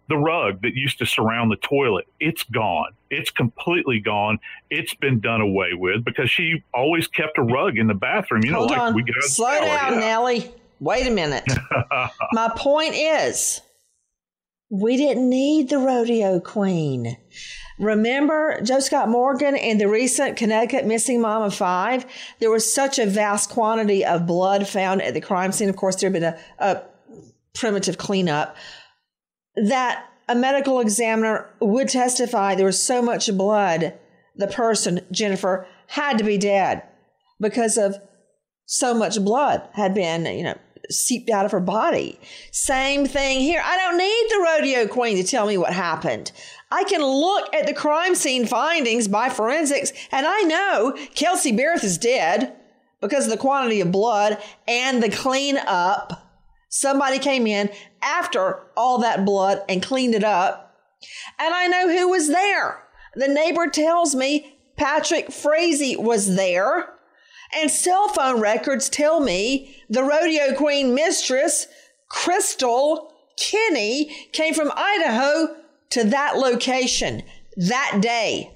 The 0.07 0.17
rug 0.17 0.63
that 0.63 0.73
used 0.73 0.97
to 0.99 1.05
surround 1.05 1.51
the 1.51 1.57
toilet. 1.57 2.07
It's 2.19 2.43
gone. 2.43 2.93
It's 3.11 3.29
completely 3.29 3.99
gone. 3.99 4.39
It's 4.71 4.95
been 4.95 5.19
done 5.19 5.41
away 5.41 5.73
with 5.73 6.03
because 6.03 6.31
she 6.31 6.63
always 6.73 7.07
kept 7.07 7.37
a 7.37 7.43
rug 7.43 7.77
in 7.77 7.85
the 7.85 7.93
bathroom. 7.93 8.43
You 8.43 8.53
Hold 8.53 8.71
know, 8.71 8.75
like 8.75 8.81
on. 8.81 8.95
we 8.95 9.03
get 9.03 9.15
Slow 9.21 9.51
down, 9.51 9.93
yeah. 9.93 9.99
Nellie. 9.99 10.51
Wait 10.79 11.05
a 11.05 11.11
minute. 11.11 11.43
My 12.31 12.51
point 12.55 12.95
is, 12.95 13.61
we 14.71 14.97
didn't 14.97 15.29
need 15.29 15.69
the 15.69 15.77
rodeo 15.77 16.39
queen. 16.39 17.17
Remember 17.79 18.59
Joe 18.61 18.81
Scott 18.81 19.07
Morgan 19.07 19.55
and 19.55 19.79
the 19.79 19.87
recent 19.87 20.35
Connecticut 20.35 20.85
missing 20.85 21.21
mom 21.21 21.43
of 21.43 21.55
five? 21.55 22.05
There 22.39 22.51
was 22.51 22.71
such 22.71 22.99
a 22.99 23.05
vast 23.05 23.49
quantity 23.49 24.03
of 24.03 24.27
blood 24.27 24.67
found 24.67 25.01
at 25.01 25.13
the 25.13 25.21
crime 25.21 25.53
scene. 25.53 25.69
Of 25.69 25.77
course, 25.77 25.95
there 25.95 26.09
had 26.09 26.13
been 26.13 26.23
a, 26.23 26.39
a 26.59 26.83
primitive 27.53 27.97
cleanup 27.97 28.55
that 29.55 30.05
a 30.27 30.35
medical 30.35 30.81
examiner 30.81 31.49
would 31.61 31.87
testify 31.87 32.53
there 32.53 32.65
was 32.65 32.81
so 32.81 33.01
much 33.01 33.35
blood, 33.35 33.93
the 34.35 34.47
person, 34.47 34.99
Jennifer, 35.11 35.65
had 35.87 36.17
to 36.17 36.23
be 36.23 36.37
dead 36.37 36.83
because 37.39 37.77
of 37.77 37.95
so 38.65 38.93
much 38.93 39.19
blood 39.23 39.67
had 39.73 39.95
been, 39.95 40.25
you 40.25 40.43
know, 40.43 40.57
seeped 40.91 41.29
out 41.29 41.45
of 41.45 41.51
her 41.51 41.59
body. 41.59 42.19
Same 42.51 43.05
thing 43.05 43.39
here. 43.39 43.61
I 43.63 43.77
don't 43.77 43.97
need 43.97 44.25
the 44.29 44.43
rodeo 44.43 44.87
queen 44.87 45.17
to 45.17 45.23
tell 45.23 45.47
me 45.47 45.57
what 45.57 45.73
happened. 45.73 46.31
I 46.71 46.83
can 46.83 47.03
look 47.03 47.53
at 47.53 47.65
the 47.65 47.73
crime 47.73 48.15
scene 48.15 48.45
findings 48.45 49.07
by 49.07 49.29
forensics 49.29 49.91
and 50.11 50.25
I 50.27 50.41
know 50.41 50.95
Kelsey 51.15 51.51
Berreth 51.51 51.83
is 51.83 51.97
dead 51.97 52.55
because 53.01 53.25
of 53.25 53.31
the 53.31 53.37
quantity 53.37 53.81
of 53.81 53.91
blood 53.91 54.37
and 54.67 55.01
the 55.01 55.09
cleanup. 55.09 56.27
Somebody 56.69 57.17
came 57.17 57.47
in 57.47 57.69
after 58.01 58.67
all 58.77 58.99
that 58.99 59.25
blood 59.25 59.63
and 59.67 59.81
cleaned 59.81 60.13
it 60.13 60.23
up. 60.23 60.77
And 61.39 61.53
I 61.53 61.67
know 61.67 61.89
who 61.89 62.09
was 62.09 62.27
there. 62.27 62.83
The 63.15 63.27
neighbor 63.27 63.67
tells 63.67 64.13
me 64.13 64.57
Patrick 64.77 65.31
Frazee 65.31 65.95
was 65.95 66.35
there. 66.35 66.93
And 67.55 67.71
cell 67.71 68.09
phone 68.09 68.39
records 68.39 68.89
tell 68.89 69.19
me 69.19 69.75
the 69.89 70.03
rodeo 70.03 70.53
queen 70.53 70.93
mistress, 70.93 71.67
Krystal 72.11 73.11
Kenney, 73.37 74.29
came 74.31 74.53
from 74.53 74.71
Idaho 74.75 75.55
to 75.91 76.03
that 76.05 76.37
location 76.37 77.23
that 77.55 77.99
day. 78.01 78.51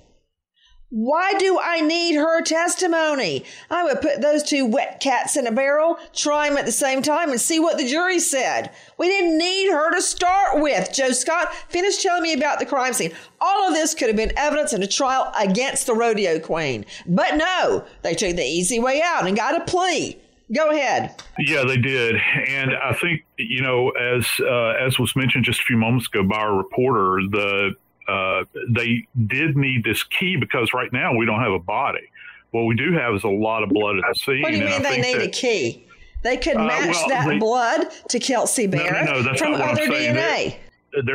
Why 0.96 1.34
do 1.34 1.60
I 1.60 1.82
need 1.82 2.14
her 2.14 2.44
testimony? 2.44 3.46
I 3.72 3.84
would 3.84 4.00
put 4.00 4.22
those 4.22 4.44
two 4.44 4.68
wet 4.68 5.00
cats 5.00 5.36
in 5.36 5.48
a 5.48 5.52
barrel, 5.52 5.98
try 6.14 6.48
them 6.48 6.60
at 6.60 6.68
the 6.68 6.72
same 6.72 7.02
time, 7.02 7.32
and 7.32 7.42
see 7.42 7.60
what 7.60 7.80
the 7.80 7.88
jury 7.88 8.20
said. 8.20 8.70
We 9.00 9.08
didn't 9.08 9.40
need 9.40 9.72
her 9.72 9.92
to 9.96 10.04
start 10.04 10.62
with. 10.62 10.94
Joe 10.94 11.10
Scott, 11.10 11.52
finish 11.70 12.04
telling 12.04 12.22
me 12.22 12.34
about 12.34 12.60
the 12.60 12.68
crime 12.68 12.94
scene. 12.94 13.12
All 13.42 13.68
of 13.68 13.74
this 13.74 13.96
could 13.96 14.10
have 14.10 14.16
been 14.16 14.38
evidence 14.38 14.72
in 14.72 14.84
a 14.84 14.88
trial 14.88 15.34
against 15.36 15.88
the 15.88 15.96
rodeo 15.96 16.38
queen. 16.38 16.86
But 17.08 17.38
no, 17.38 17.86
they 18.04 18.14
took 18.14 18.36
the 18.36 18.44
easy 18.44 18.78
way 18.78 19.02
out 19.04 19.26
and 19.26 19.36
got 19.36 19.60
a 19.60 19.66
plea. 19.66 20.22
Go 20.52 20.70
ahead. 20.72 21.22
Yeah, 21.40 21.64
they 21.64 21.78
did, 21.78 22.16
and 22.48 22.72
I 22.76 22.94
think 22.94 23.26
you 23.38 23.62
know, 23.62 23.90
as 23.92 24.28
uh, 24.42 24.74
as 24.86 25.00
was 25.00 25.16
mentioned 25.16 25.46
just 25.46 25.62
a 25.62 25.64
few 25.64 25.78
moments 25.78 26.08
ago 26.08 26.24
by 26.24 26.38
our 26.38 26.56
reporter, 26.56 27.22
the 27.30 27.76
uh, 28.08 28.44
they 28.70 29.08
did 29.28 29.56
need 29.56 29.84
this 29.84 30.04
key 30.04 30.36
because 30.36 30.74
right 30.74 30.92
now 30.92 31.16
we 31.16 31.26
don't 31.26 31.42
have 31.42 31.54
a 31.54 31.60
body. 31.60 32.10
What 32.52 32.64
we 32.64 32.76
do 32.76 32.92
have 32.94 33.16
is 33.16 33.24
a 33.24 33.30
lot 33.30 33.64
of 33.64 33.70
blood 33.70 33.98
at 33.98 34.04
the 34.14 34.20
scene. 34.20 34.42
What 34.42 34.52
do 34.52 34.58
you 34.58 34.66
mean 34.66 34.84
they 34.84 35.02
need 35.02 35.18
that, 35.18 35.28
a 35.28 35.30
key? 35.30 35.88
They 36.24 36.38
could 36.38 36.58
uh, 36.58 36.66
match 36.66 36.96
well, 36.96 37.10
that 37.10 37.28
they, 37.28 37.38
blood 37.38 37.88
to 38.10 38.20
Kelsey 38.20 38.68
Bear 38.68 39.06
no, 39.06 39.14
no, 39.14 39.22
no, 39.22 39.38
from 39.38 39.54
other 39.56 39.88
DNA 39.88 39.88
they're 39.88 40.60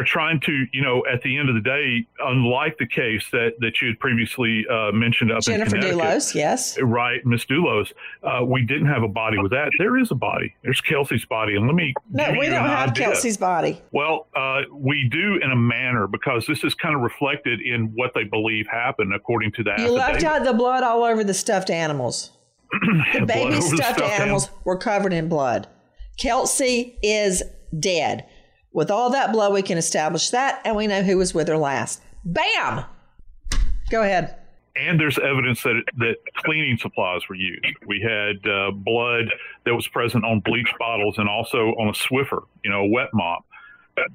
trying 0.05 0.41
to, 0.41 0.67
you 0.73 0.83
know, 0.83 1.05
at 1.13 1.23
the 1.23 1.37
end 1.37 1.49
of 1.49 1.55
the 1.55 1.61
day, 1.61 2.07
unlike 2.21 2.79
the 2.79 2.87
case 2.87 3.29
that 3.31 3.53
that 3.61 3.81
you 3.81 3.89
had 3.89 3.99
previously 3.99 4.65
uh, 4.71 4.93
mentioned 4.93 5.33
up 5.33 5.43
Jennifer 5.43 5.77
in 5.77 5.83
Dulos, 5.83 6.35
yes, 6.35 6.79
right, 6.81 7.25
Miss 7.25 7.45
Dulos, 7.45 7.93
uh, 8.23 8.45
we 8.45 8.65
didn't 8.65 8.87
have 8.87 9.03
a 9.03 9.09
body 9.09 9.39
with 9.39 9.53
that. 9.53 9.71
There 9.79 9.99
is 9.99 10.11
a 10.11 10.15
body. 10.15 10.55
There's 10.63 10.81
Kelsey's 10.81 11.25
body, 11.25 11.57
and 11.57 11.67
let 11.67 11.75
me. 11.75 11.95
No, 12.11 12.31
we 12.33 12.47
don't 12.47 12.65
have 12.65 12.91
idea. 12.91 13.05
Kelsey's 13.07 13.37
body. 13.37 13.81
Well, 13.93 14.27
uh, 14.35 14.63
we 14.73 15.09
do 15.11 15.39
in 15.43 15.51
a 15.51 15.57
manner 15.57 16.07
because 16.07 16.47
this 16.47 16.65
is 16.65 16.75
kind 16.75 16.95
of 16.95 17.03
reflected 17.03 17.61
in 17.61 17.93
what 17.95 18.13
they 18.15 18.25
believe 18.25 18.67
happened, 18.67 19.15
according 19.15 19.53
to 19.53 19.65
that. 19.65 19.79
You 19.79 19.91
left 19.91 20.25
out 20.25 20.45
the 20.45 20.53
blood 20.53 20.83
all 20.83 21.05
over 21.05 21.25
the 21.25 21.35
stuffed 21.35 21.71
animals. 21.71 22.33
the 22.73 23.25
baby 23.27 23.61
stuffed, 23.61 23.97
stuffed 23.97 24.01
animals 24.01 24.51
were 24.65 24.77
covered 24.77 25.13
in 25.13 25.29
blood. 25.29 25.69
Kelsey 26.19 26.99
is 27.03 27.43
dead. 27.79 28.27
With 28.73 28.91
all 28.91 29.11
that 29.11 29.33
blood, 29.33 29.53
we 29.53 29.63
can 29.63 29.79
establish 29.79 30.31
that, 30.31 30.61
and 30.65 30.77
we 30.77 30.87
know 30.87 31.03
who 31.03 31.17
was 31.17 31.35
with 31.35 31.49
her 31.49 31.57
last. 31.57 32.03
Bam! 32.25 32.85
Go 33.91 34.03
ahead. 34.03 34.37
And 34.77 35.01
there's 35.01 35.19
evidence 35.19 35.63
that 35.63 35.83
that 35.97 36.17
cleaning 36.37 36.77
supplies 36.79 37.23
were 37.29 37.35
used. 37.35 37.67
We 37.87 38.01
had 38.01 38.49
uh, 38.49 38.71
blood 38.71 39.33
that 39.65 39.75
was 39.75 39.89
present 39.89 40.25
on 40.25 40.41
bleach 40.41 40.73
bottles 40.79 41.19
and 41.19 41.29
also 41.29 41.71
on 41.79 41.89
a 41.89 41.93
Swiffer, 41.93 42.43
you 42.63 42.71
know, 42.71 42.83
a 42.83 42.87
wet 42.87 43.09
mop. 43.13 43.45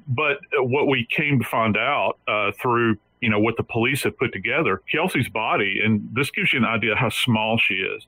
But 0.07 0.37
what 0.53 0.87
we 0.87 1.05
came 1.09 1.39
to 1.39 1.45
find 1.45 1.75
out 1.75 2.17
uh, 2.27 2.51
through 2.61 2.97
you 3.23 3.29
know 3.29 3.39
what 3.39 3.55
the 3.55 3.63
police 3.63 4.03
have 4.03 4.17
put 4.17 4.33
together, 4.33 4.81
Kelsey's 4.91 5.29
body, 5.29 5.79
and 5.83 6.09
this 6.13 6.29
gives 6.29 6.51
you 6.51 6.59
an 6.59 6.65
idea 6.65 6.93
how 6.95 7.07
small 7.07 7.57
she 7.57 7.75
is. 7.75 8.05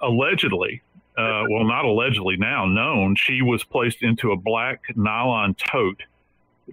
Allegedly, 0.00 0.80
uh, 1.18 1.44
well, 1.50 1.64
not 1.64 1.84
allegedly 1.84 2.36
now 2.36 2.64
known, 2.64 3.16
she 3.16 3.42
was 3.42 3.64
placed 3.64 4.02
into 4.02 4.30
a 4.30 4.36
black 4.36 4.82
nylon 4.94 5.54
tote, 5.54 6.00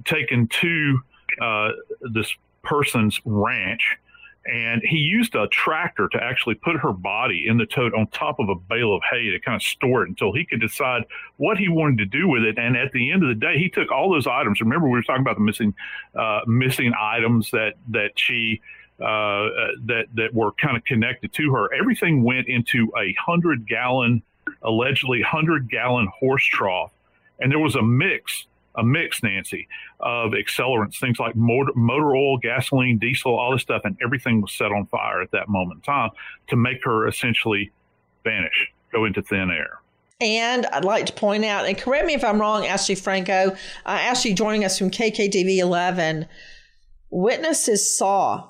taken 0.05 0.47
to 0.47 0.99
uh, 1.41 1.69
this 2.13 2.31
person's 2.61 3.19
ranch, 3.25 3.97
and 4.45 4.83
he 4.83 4.97
used 4.97 5.33
a 5.33 5.47
tractor 5.47 6.07
to 6.09 6.23
actually 6.23 6.53
put 6.53 6.75
her 6.75 6.93
body 6.93 7.45
in 7.47 7.57
the 7.57 7.65
tote 7.65 7.95
on 7.95 8.05
top 8.07 8.39
of 8.39 8.47
a 8.49 8.53
bale 8.55 8.93
of 8.93 9.01
hay 9.09 9.31
to 9.31 9.39
kind 9.39 9.55
of 9.55 9.63
store 9.63 10.03
it 10.03 10.09
until 10.09 10.31
he 10.31 10.45
could 10.45 10.61
decide 10.61 11.05
what 11.37 11.57
he 11.57 11.67
wanted 11.67 11.97
to 11.97 12.05
do 12.05 12.27
with 12.27 12.43
it. 12.43 12.59
And 12.59 12.77
at 12.77 12.91
the 12.91 13.11
end 13.11 13.23
of 13.23 13.29
the 13.29 13.35
day, 13.35 13.57
he 13.57 13.67
took 13.67 13.91
all 13.91 14.11
those 14.11 14.27
items. 14.27 14.61
Remember, 14.61 14.87
we 14.87 14.91
were 14.91 15.01
talking 15.01 15.23
about 15.23 15.37
the 15.37 15.41
missing 15.41 15.73
uh, 16.13 16.41
missing 16.45 16.93
items 16.99 17.49
that 17.49 17.73
that 17.89 18.11
she 18.13 18.61
uh, 18.99 19.49
that 19.85 20.05
that 20.13 20.35
were 20.35 20.51
kind 20.51 20.77
of 20.77 20.85
connected 20.85 21.33
to 21.33 21.51
her. 21.51 21.73
Everything 21.73 22.21
went 22.21 22.47
into 22.47 22.91
a 22.95 23.15
hundred 23.19 23.67
gallon 23.67 24.21
allegedly 24.61 25.21
100 25.21 25.69
gallon 25.69 26.07
horse 26.19 26.45
trough. 26.45 26.91
And 27.39 27.51
there 27.51 27.59
was 27.59 27.75
a 27.75 27.81
mix, 27.81 28.47
a 28.75 28.83
mix, 28.83 29.21
Nancy, 29.23 29.67
of 29.99 30.31
accelerants, 30.31 30.99
things 30.99 31.19
like 31.19 31.35
motor, 31.35 31.71
motor 31.75 32.15
oil, 32.15 32.37
gasoline, 32.37 32.97
diesel, 32.97 33.37
all 33.37 33.51
this 33.51 33.61
stuff. 33.61 33.81
And 33.83 33.97
everything 34.03 34.41
was 34.41 34.53
set 34.53 34.71
on 34.71 34.85
fire 34.87 35.21
at 35.21 35.31
that 35.31 35.49
moment 35.49 35.79
in 35.79 35.81
time 35.81 36.11
to 36.47 36.55
make 36.55 36.83
her 36.83 37.07
essentially 37.07 37.71
vanish, 38.23 38.71
go 38.91 39.05
into 39.05 39.21
thin 39.21 39.49
air. 39.51 39.79
And 40.21 40.65
I'd 40.67 40.85
like 40.85 41.07
to 41.07 41.13
point 41.13 41.43
out, 41.43 41.65
and 41.65 41.77
correct 41.77 42.05
me 42.05 42.13
if 42.13 42.23
I'm 42.23 42.39
wrong, 42.39 42.65
Ashley 42.65 42.95
Franco, 42.95 43.51
uh, 43.51 43.55
Ashley 43.85 44.33
joining 44.33 44.63
us 44.63 44.77
from 44.77 44.89
KKTV 44.89 45.57
11. 45.57 46.25
Witnesses 47.09 47.97
saw 47.97 48.49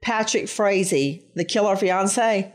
Patrick 0.00 0.48
Frazee, 0.48 1.24
the 1.34 1.44
killer 1.44 1.74
fiance, 1.74 2.52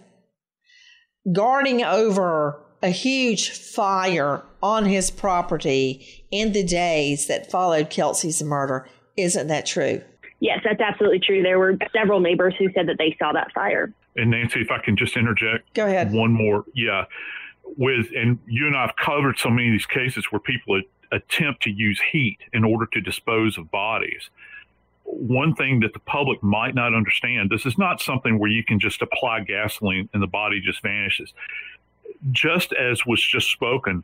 guarding 1.31 1.83
over 1.83 2.59
a 2.81 2.89
huge 2.89 3.49
fire 3.49 4.43
on 4.61 4.85
his 4.85 5.11
property 5.11 6.25
in 6.31 6.53
the 6.53 6.63
days 6.63 7.27
that 7.27 7.51
followed 7.51 7.89
Kelsey's 7.89 8.41
murder. 8.41 8.87
Isn't 9.17 9.47
that 9.47 9.65
true? 9.65 10.01
Yes, 10.39 10.59
that's 10.63 10.79
absolutely 10.79 11.19
true. 11.19 11.43
There 11.43 11.59
were 11.59 11.77
several 11.93 12.21
neighbors 12.21 12.53
who 12.57 12.71
said 12.73 12.87
that 12.87 12.97
they 12.97 13.15
saw 13.19 13.33
that 13.33 13.51
fire. 13.53 13.93
And 14.15 14.31
Nancy, 14.31 14.61
if 14.61 14.71
I 14.71 14.79
can 14.79 14.95
just 14.95 15.17
interject, 15.17 15.73
go 15.73 15.85
ahead. 15.85 16.13
One 16.13 16.31
more, 16.31 16.63
yeah. 16.73 17.05
With 17.77 18.07
and 18.15 18.39
you 18.47 18.67
and 18.67 18.75
I've 18.75 18.95
covered 18.95 19.37
so 19.37 19.49
many 19.49 19.67
of 19.67 19.73
these 19.73 19.85
cases 19.85 20.27
where 20.31 20.39
people 20.39 20.81
attempt 21.11 21.63
to 21.63 21.69
use 21.69 22.01
heat 22.11 22.39
in 22.53 22.63
order 22.63 22.85
to 22.93 23.01
dispose 23.01 23.57
of 23.57 23.69
bodies 23.69 24.29
one 25.11 25.55
thing 25.55 25.79
that 25.79 25.93
the 25.93 25.99
public 25.99 26.41
might 26.43 26.75
not 26.75 26.93
understand 26.93 27.49
this 27.49 27.65
is 27.65 27.77
not 27.77 28.01
something 28.01 28.37
where 28.37 28.49
you 28.49 28.63
can 28.63 28.79
just 28.79 29.01
apply 29.01 29.41
gasoline 29.41 30.07
and 30.13 30.21
the 30.21 30.27
body 30.27 30.61
just 30.61 30.81
vanishes. 30.81 31.33
Just 32.31 32.73
as 32.73 33.05
was 33.05 33.21
just 33.21 33.51
spoken, 33.51 34.03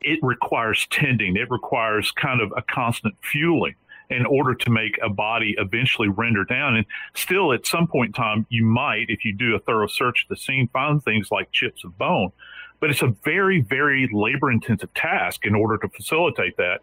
it 0.00 0.18
requires 0.22 0.86
tending, 0.90 1.36
it 1.36 1.50
requires 1.50 2.12
kind 2.12 2.40
of 2.40 2.52
a 2.56 2.62
constant 2.62 3.14
fueling 3.22 3.74
in 4.08 4.24
order 4.24 4.54
to 4.54 4.70
make 4.70 4.98
a 5.02 5.08
body 5.08 5.56
eventually 5.58 6.08
render 6.08 6.44
down. 6.44 6.76
And 6.76 6.86
still, 7.14 7.52
at 7.52 7.66
some 7.66 7.88
point 7.88 8.10
in 8.10 8.12
time, 8.12 8.46
you 8.48 8.64
might, 8.64 9.06
if 9.08 9.24
you 9.24 9.32
do 9.32 9.56
a 9.56 9.58
thorough 9.58 9.88
search 9.88 10.24
of 10.24 10.28
the 10.28 10.36
scene, 10.36 10.68
find 10.68 11.02
things 11.02 11.32
like 11.32 11.50
chips 11.50 11.82
of 11.82 11.98
bone. 11.98 12.30
But 12.78 12.90
it's 12.90 13.02
a 13.02 13.14
very, 13.24 13.60
very 13.60 14.08
labor 14.12 14.52
intensive 14.52 14.92
task 14.94 15.44
in 15.44 15.54
order 15.54 15.78
to 15.78 15.88
facilitate 15.88 16.56
that. 16.58 16.80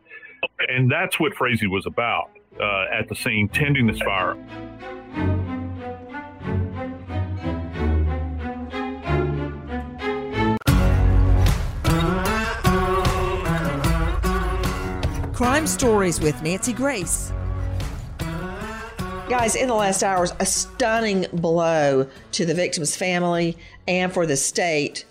And 0.70 0.92
that's 0.92 1.20
what 1.20 1.34
Frazee 1.36 1.68
was 1.68 1.86
about 1.86 2.30
uh, 2.60 2.86
at 2.92 3.10
the 3.10 3.16
scene 3.16 3.50
tending 3.50 3.88
this 3.88 4.00
fire. 4.02 4.36
Crime 15.34 15.68
Stories 15.68 16.22
with 16.22 16.42
Nancy 16.42 16.74
Grace. 16.74 17.34
Guys, 19.30 19.56
in 19.56 19.68
the 19.68 19.74
last 19.74 20.04
hours, 20.04 20.32
a 20.40 20.46
stunning 20.46 21.26
blow 21.34 22.08
to 22.34 22.46
the 22.46 22.54
victim's 22.54 22.96
family 22.96 23.58
and 23.88 24.14
for 24.14 24.26
the 24.26 24.38
state 24.38 25.06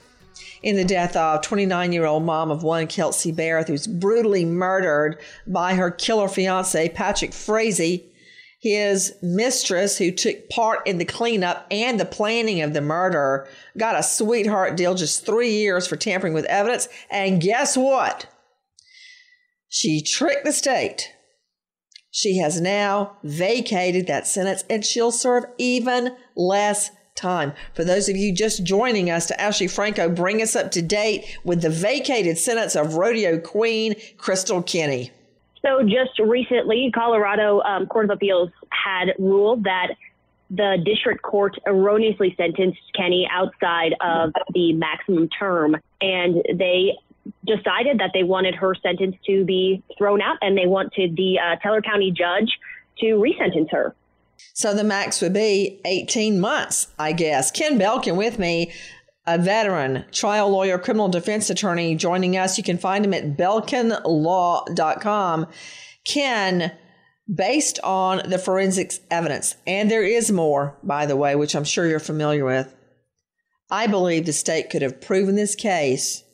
in 0.62 0.76
the 0.76 0.84
death 0.84 1.16
of 1.16 1.42
29 1.42 1.92
year 1.92 2.06
old 2.06 2.24
mom 2.24 2.50
of 2.50 2.62
one, 2.62 2.86
Kelsey 2.86 3.32
Berreth, 3.32 3.68
who's 3.68 3.86
brutally 3.86 4.44
murdered 4.44 5.18
by 5.46 5.74
her 5.74 5.90
killer 5.90 6.28
fiance, 6.28 6.88
Patrick 6.90 7.32
Frazee. 7.32 8.08
His 8.60 9.14
mistress, 9.22 9.98
who 9.98 10.12
took 10.12 10.48
part 10.48 10.86
in 10.86 10.98
the 10.98 11.04
cleanup 11.04 11.66
and 11.68 11.98
the 11.98 12.04
planning 12.04 12.62
of 12.62 12.74
the 12.74 12.80
murder, 12.80 13.48
got 13.76 13.98
a 13.98 14.04
sweetheart 14.04 14.76
deal 14.76 14.94
just 14.94 15.26
three 15.26 15.50
years 15.50 15.88
for 15.88 15.96
tampering 15.96 16.32
with 16.32 16.44
evidence. 16.44 16.88
And 17.10 17.42
guess 17.42 17.76
what? 17.76 18.26
She 19.68 20.00
tricked 20.00 20.44
the 20.44 20.52
state. 20.52 21.12
She 22.12 22.38
has 22.38 22.60
now 22.60 23.16
vacated 23.24 24.06
that 24.06 24.28
sentence 24.28 24.62
and 24.70 24.84
she'll 24.84 25.10
serve 25.10 25.44
even 25.58 26.14
less 26.36 26.90
time. 27.14 27.52
For 27.74 27.84
those 27.84 28.08
of 28.08 28.16
you 28.16 28.34
just 28.34 28.64
joining 28.64 29.10
us, 29.10 29.26
to 29.26 29.40
Ashley 29.40 29.68
Franco 29.68 30.08
bring 30.08 30.42
us 30.42 30.56
up 30.56 30.70
to 30.72 30.82
date 30.82 31.24
with 31.44 31.62
the 31.62 31.70
vacated 31.70 32.38
sentence 32.38 32.74
of 32.74 32.94
rodeo 32.94 33.38
queen 33.38 33.94
Krystal 34.16 34.66
Kenney. 34.66 35.10
So, 35.62 35.82
just 35.84 36.18
recently, 36.18 36.90
Colorado 36.92 37.60
um, 37.60 37.86
Court 37.86 38.06
of 38.06 38.10
Appeals 38.10 38.50
had 38.70 39.14
ruled 39.18 39.62
that 39.64 39.94
the 40.50 40.76
district 40.84 41.22
court 41.22 41.56
erroneously 41.66 42.34
sentenced 42.36 42.80
Kenney 42.94 43.28
outside 43.30 43.94
of 44.00 44.32
the 44.52 44.72
maximum 44.72 45.28
term, 45.28 45.76
and 46.00 46.42
they 46.54 46.98
decided 47.46 48.00
that 48.00 48.10
they 48.12 48.24
wanted 48.24 48.56
her 48.56 48.74
sentence 48.74 49.14
to 49.26 49.44
be 49.44 49.82
thrown 49.96 50.20
out, 50.20 50.36
and 50.40 50.58
they 50.58 50.66
wanted 50.66 51.14
the 51.16 51.38
uh, 51.38 51.56
Teller 51.62 51.80
County 51.80 52.10
judge 52.10 52.50
to 52.98 53.14
resentence 53.14 53.68
her. 53.70 53.94
So 54.54 54.74
the 54.74 54.84
max 54.84 55.20
would 55.20 55.32
be 55.32 55.80
18 55.84 56.40
months, 56.40 56.88
I 56.98 57.12
guess. 57.12 57.50
Ken 57.50 57.78
Belkin 57.78 58.16
with 58.16 58.38
me, 58.38 58.72
a 59.26 59.38
veteran, 59.38 60.04
trial 60.12 60.50
lawyer, 60.50 60.78
criminal 60.78 61.08
defense 61.08 61.50
attorney, 61.50 61.94
joining 61.94 62.36
us. 62.36 62.58
You 62.58 62.64
can 62.64 62.78
find 62.78 63.04
him 63.04 63.14
at 63.14 63.36
belkinlaw.com. 63.36 65.46
Ken, 66.04 66.72
based 67.32 67.78
on 67.84 68.28
the 68.28 68.38
forensics 68.38 69.00
evidence, 69.10 69.56
and 69.66 69.90
there 69.90 70.04
is 70.04 70.32
more, 70.32 70.76
by 70.82 71.06
the 71.06 71.16
way, 71.16 71.36
which 71.36 71.54
I'm 71.54 71.64
sure 71.64 71.86
you're 71.86 72.00
familiar 72.00 72.44
with, 72.44 72.74
I 73.70 73.86
believe 73.86 74.26
the 74.26 74.32
state 74.32 74.70
could 74.70 74.82
have 74.82 75.00
proven 75.00 75.34
this 75.34 75.54
case 75.54 76.24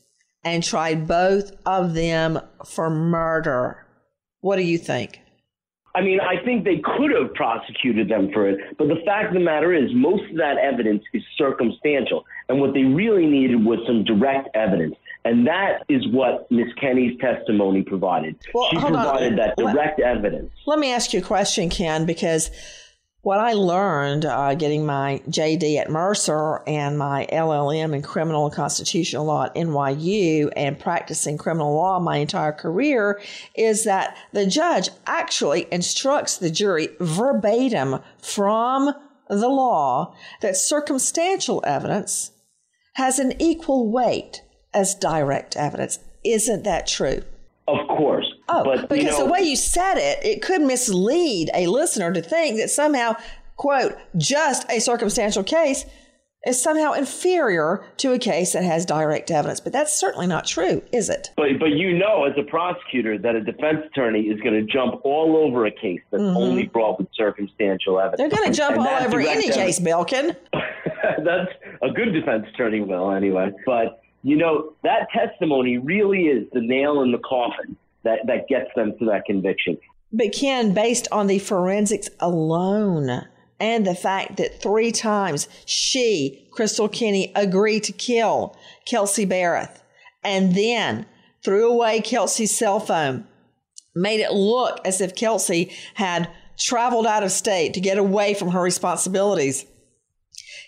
and 0.42 0.64
tried 0.64 1.06
both 1.06 1.52
of 1.66 1.94
them 1.94 2.40
for 2.66 2.90
murder. 2.90 3.86
What 4.40 4.56
do 4.56 4.62
you 4.62 4.78
think? 4.78 5.20
I 5.94 6.02
mean, 6.02 6.20
I 6.20 6.42
think 6.44 6.64
they 6.64 6.80
could 6.84 7.10
have 7.10 7.34
prosecuted 7.34 8.08
them 8.08 8.30
for 8.32 8.48
it, 8.48 8.76
but 8.76 8.88
the 8.88 9.00
fact 9.04 9.28
of 9.28 9.34
the 9.34 9.40
matter 9.40 9.72
is, 9.74 9.90
most 9.94 10.30
of 10.30 10.36
that 10.36 10.58
evidence 10.58 11.02
is 11.12 11.22
circumstantial. 11.36 12.24
And 12.48 12.60
what 12.60 12.74
they 12.74 12.84
really 12.84 13.26
needed 13.26 13.64
was 13.64 13.78
some 13.86 14.04
direct 14.04 14.54
evidence. 14.54 14.94
And 15.24 15.46
that 15.46 15.84
is 15.88 16.06
what 16.08 16.50
Miss 16.50 16.72
Kenney's 16.80 17.18
testimony 17.20 17.82
provided. 17.82 18.36
Well, 18.54 18.68
she 18.70 18.76
hold 18.76 18.94
on. 18.94 19.04
provided 19.04 19.38
that 19.38 19.58
Let- 19.58 19.74
direct 19.74 20.00
evidence. 20.00 20.50
Let 20.66 20.78
me 20.78 20.92
ask 20.92 21.12
you 21.12 21.20
a 21.20 21.22
question, 21.22 21.68
Ken, 21.68 22.06
because 22.06 22.50
what 23.28 23.40
I 23.40 23.52
learned 23.52 24.24
uh, 24.24 24.54
getting 24.54 24.86
my 24.86 25.20
JD 25.28 25.76
at 25.76 25.90
Mercer 25.90 26.62
and 26.66 26.96
my 26.96 27.28
LLM 27.30 27.94
in 27.94 28.00
criminal 28.00 28.46
and 28.46 28.54
constitutional 28.54 29.26
law 29.26 29.44
at 29.44 29.54
NYU 29.54 30.50
and 30.56 30.78
practicing 30.78 31.36
criminal 31.36 31.74
law 31.74 32.00
my 32.00 32.16
entire 32.16 32.52
career 32.52 33.20
is 33.54 33.84
that 33.84 34.16
the 34.32 34.46
judge 34.46 34.88
actually 35.06 35.66
instructs 35.70 36.38
the 36.38 36.48
jury 36.48 36.88
verbatim 37.00 38.00
from 38.16 38.94
the 39.28 39.48
law 39.48 40.14
that 40.40 40.56
circumstantial 40.56 41.62
evidence 41.66 42.30
has 42.94 43.18
an 43.18 43.34
equal 43.38 43.92
weight 43.92 44.40
as 44.72 44.94
direct 44.94 45.54
evidence. 45.54 45.98
Isn't 46.24 46.64
that 46.64 46.86
true? 46.86 47.20
Of 47.66 47.86
course. 47.88 48.27
Oh, 48.48 48.64
but, 48.64 48.88
because 48.88 49.04
you 49.04 49.10
know, 49.10 49.26
the 49.26 49.30
way 49.30 49.40
you 49.40 49.56
said 49.56 49.96
it, 49.96 50.24
it 50.24 50.42
could 50.42 50.62
mislead 50.62 51.50
a 51.54 51.66
listener 51.66 52.12
to 52.12 52.22
think 52.22 52.56
that 52.58 52.70
somehow, 52.70 53.16
quote, 53.56 53.96
just 54.16 54.68
a 54.70 54.80
circumstantial 54.80 55.42
case 55.44 55.84
is 56.46 56.62
somehow 56.62 56.92
inferior 56.92 57.84
to 57.98 58.12
a 58.12 58.18
case 58.18 58.52
that 58.52 58.62
has 58.62 58.86
direct 58.86 59.30
evidence. 59.30 59.60
But 59.60 59.72
that's 59.72 59.92
certainly 59.98 60.26
not 60.26 60.46
true, 60.46 60.82
is 60.92 61.10
it? 61.10 61.30
But 61.36 61.58
but 61.58 61.70
you 61.70 61.98
know, 61.98 62.24
as 62.24 62.32
a 62.38 62.42
prosecutor, 62.48 63.18
that 63.18 63.34
a 63.34 63.40
defense 63.42 63.84
attorney 63.86 64.22
is 64.22 64.40
going 64.40 64.54
to 64.54 64.62
jump 64.72 65.00
all 65.04 65.36
over 65.36 65.66
a 65.66 65.70
case 65.70 66.00
that's 66.10 66.22
only 66.22 66.66
brought 66.66 66.98
with 66.98 67.08
circumstantial 67.14 68.00
evidence. 68.00 68.20
Mm-hmm. 68.20 68.28
They're 68.30 68.38
going 68.38 68.52
to 68.52 68.56
jump 68.56 68.76
And 68.76 68.86
all 68.86 69.02
over 69.02 69.20
any 69.20 69.50
evidence- 69.50 69.56
case, 69.56 69.80
Belkin. 69.80 70.36
that's 71.24 71.50
a 71.82 71.90
good 71.90 72.12
defense 72.12 72.46
attorney 72.54 72.80
will 72.80 73.10
anyway. 73.10 73.50
But 73.66 74.00
you 74.22 74.36
know, 74.36 74.74
that 74.84 75.08
testimony 75.12 75.78
really 75.78 76.22
is 76.26 76.48
the 76.52 76.60
nail 76.60 77.02
in 77.02 77.12
the 77.12 77.18
coffin 77.18 77.76
that 78.04 78.20
that 78.26 78.48
gets 78.48 78.70
them 78.74 78.94
to 78.98 79.06
that 79.06 79.24
conviction. 79.24 79.78
But 80.12 80.32
Ken, 80.32 80.72
based 80.72 81.08
on 81.12 81.26
the 81.26 81.38
forensics 81.38 82.08
alone 82.20 83.26
and 83.60 83.86
the 83.86 83.94
fact 83.94 84.36
that 84.38 84.62
three 84.62 84.92
times 84.92 85.48
she, 85.66 86.48
Krystal 86.56 86.90
Kenney, 86.90 87.32
agreed 87.34 87.84
to 87.84 87.92
kill 87.92 88.56
Kelsey 88.86 89.26
Berreth 89.26 89.82
and 90.24 90.54
then 90.54 91.06
threw 91.44 91.70
away 91.70 92.00
Kelsey's 92.00 92.56
cell 92.56 92.80
phone, 92.80 93.26
made 93.94 94.20
it 94.20 94.32
look 94.32 94.80
as 94.84 95.00
if 95.00 95.14
Kelsey 95.14 95.72
had 95.94 96.30
traveled 96.58 97.06
out 97.06 97.22
of 97.22 97.30
state 97.30 97.74
to 97.74 97.80
get 97.80 97.98
away 97.98 98.34
from 98.34 98.50
her 98.50 98.60
responsibilities, 98.60 99.64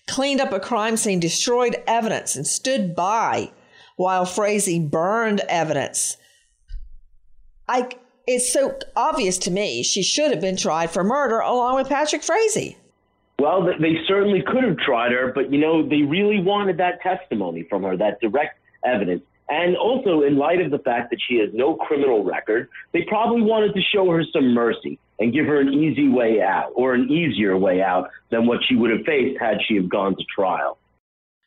cleaned 0.07 0.41
up 0.41 0.53
a 0.53 0.61
crime 0.61 0.97
scene, 0.97 1.21
destroyed 1.21 1.77
evidence, 1.87 2.37
and 2.37 2.47
stood 2.47 2.95
by 2.95 3.51
while 3.97 4.25
Frazee 4.25 4.81
burned 4.81 5.41
evidence. 5.49 6.17
I 7.71 7.89
it's 8.27 8.53
so 8.53 8.77
obvious 8.97 9.39
to 9.39 9.51
me 9.51 9.83
she 9.83 10.03
should 10.03 10.33
have 10.33 10.41
been 10.41 10.57
tried 10.57 10.91
for 10.91 11.05
murder 11.05 11.39
along 11.39 11.77
with 11.77 11.89
Patrick 11.89 12.23
Frazee. 12.23 12.77
Well, 13.39 13.65
they 13.65 13.97
certainly 14.07 14.43
could 14.43 14.65
have 14.65 14.77
tried 14.77 15.13
her, 15.13 15.33
but 15.35 15.51
you 15.51 15.59
know, 15.59 15.89
they 15.89 16.03
really 16.03 16.43
wanted 16.43 16.77
that 16.79 17.01
testimony 17.01 17.63
from 17.63 17.85
her, 17.85 17.97
that 17.97 18.21
direct 18.21 18.59
evidence. 18.85 19.23
And 19.49 19.77
also, 19.77 20.23
in 20.23 20.37
light 20.37 20.61
of 20.61 20.71
the 20.71 20.79
fact 20.79 21.11
that 21.11 21.19
she 21.27 21.37
has 21.39 21.49
no 21.53 21.75
criminal 21.75 22.23
record, 22.23 22.69
they 22.93 23.03
probably 23.03 23.43
wanted 23.43 23.75
to 23.75 23.81
show 23.81 24.09
her 24.11 24.23
some 24.33 24.53
mercy 24.53 24.99
and 25.19 25.33
give 25.33 25.47
her 25.47 25.61
an 25.61 25.73
easy 25.73 26.09
way 26.09 26.41
out 26.41 26.73
or 26.75 26.95
an 26.95 27.11
easier 27.11 27.57
way 27.57 27.83
out 27.83 28.11
than 28.31 28.47
what 28.47 28.59
she 28.69 28.77
would 28.77 28.91
have 28.91 29.05
faced 29.05 29.41
had 29.41 29.59
she 29.67 29.77
have 29.77 29.89
gone 29.89 30.17
to 30.17 30.25
trial. 30.25 30.79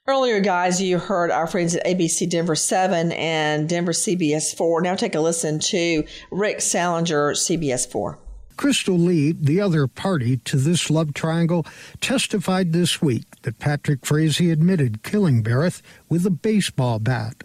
Earlier, 0.06 0.42
guys, 0.42 0.82
you 0.82 1.00
heard 1.00 1.32
our 1.32 1.48
friends 1.48 1.78
at 1.78 1.86
ABC 1.86 2.30
Denver 2.30 2.56
7 2.56 3.14
and 3.14 3.70
Denver 3.70 3.94
CBS 3.94 4.54
4. 4.54 4.82
Now 4.82 4.96
take 4.96 5.16
a 5.16 5.22
listen 5.22 5.60
to 5.60 6.04
Rick 6.30 6.58
Sallinger, 6.58 7.32
CBS 7.32 7.90
4. 7.90 8.20
Krystal 8.58 9.02
Lee, 9.02 9.32
the 9.32 9.62
other 9.62 9.88
party 9.88 10.36
to 10.36 10.58
this 10.58 10.90
love 10.90 11.14
triangle, 11.14 11.66
testified 12.02 12.74
this 12.74 13.02
week 13.02 13.24
that 13.44 13.60
Patrick 13.60 14.06
Frazee 14.06 14.52
admitted 14.52 15.04
killing 15.04 15.42
Berreth 15.42 15.82
with 16.10 16.26
a 16.26 16.30
baseball 16.30 17.00
bat. 17.00 17.42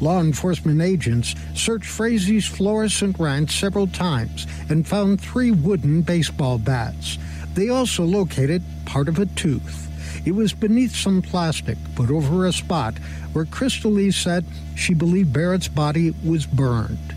Law 0.00 0.20
enforcement 0.20 0.80
agents 0.80 1.34
searched 1.56 1.88
Frazee's 1.90 2.46
Florissant 2.46 3.18
ranch 3.18 3.58
several 3.58 3.88
times 3.88 4.46
and 4.68 4.86
found 4.86 5.20
three 5.20 5.50
wooden 5.50 6.02
baseball 6.02 6.58
bats. 6.58 7.18
They 7.54 7.70
also 7.70 8.04
located 8.04 8.62
part 8.86 9.08
of 9.08 9.18
a 9.18 9.26
tooth. 9.26 9.87
It 10.24 10.32
was 10.32 10.52
beneath 10.52 10.94
some 10.94 11.22
plastic 11.22 11.78
put 11.94 12.10
over 12.10 12.46
a 12.46 12.52
spot 12.52 12.98
where 13.32 13.44
Krystal 13.44 13.94
Lee 13.94 14.10
said 14.10 14.44
she 14.76 14.94
believed 14.94 15.32
Berreth's 15.32 15.68
body 15.68 16.14
was 16.24 16.46
burned. 16.46 17.14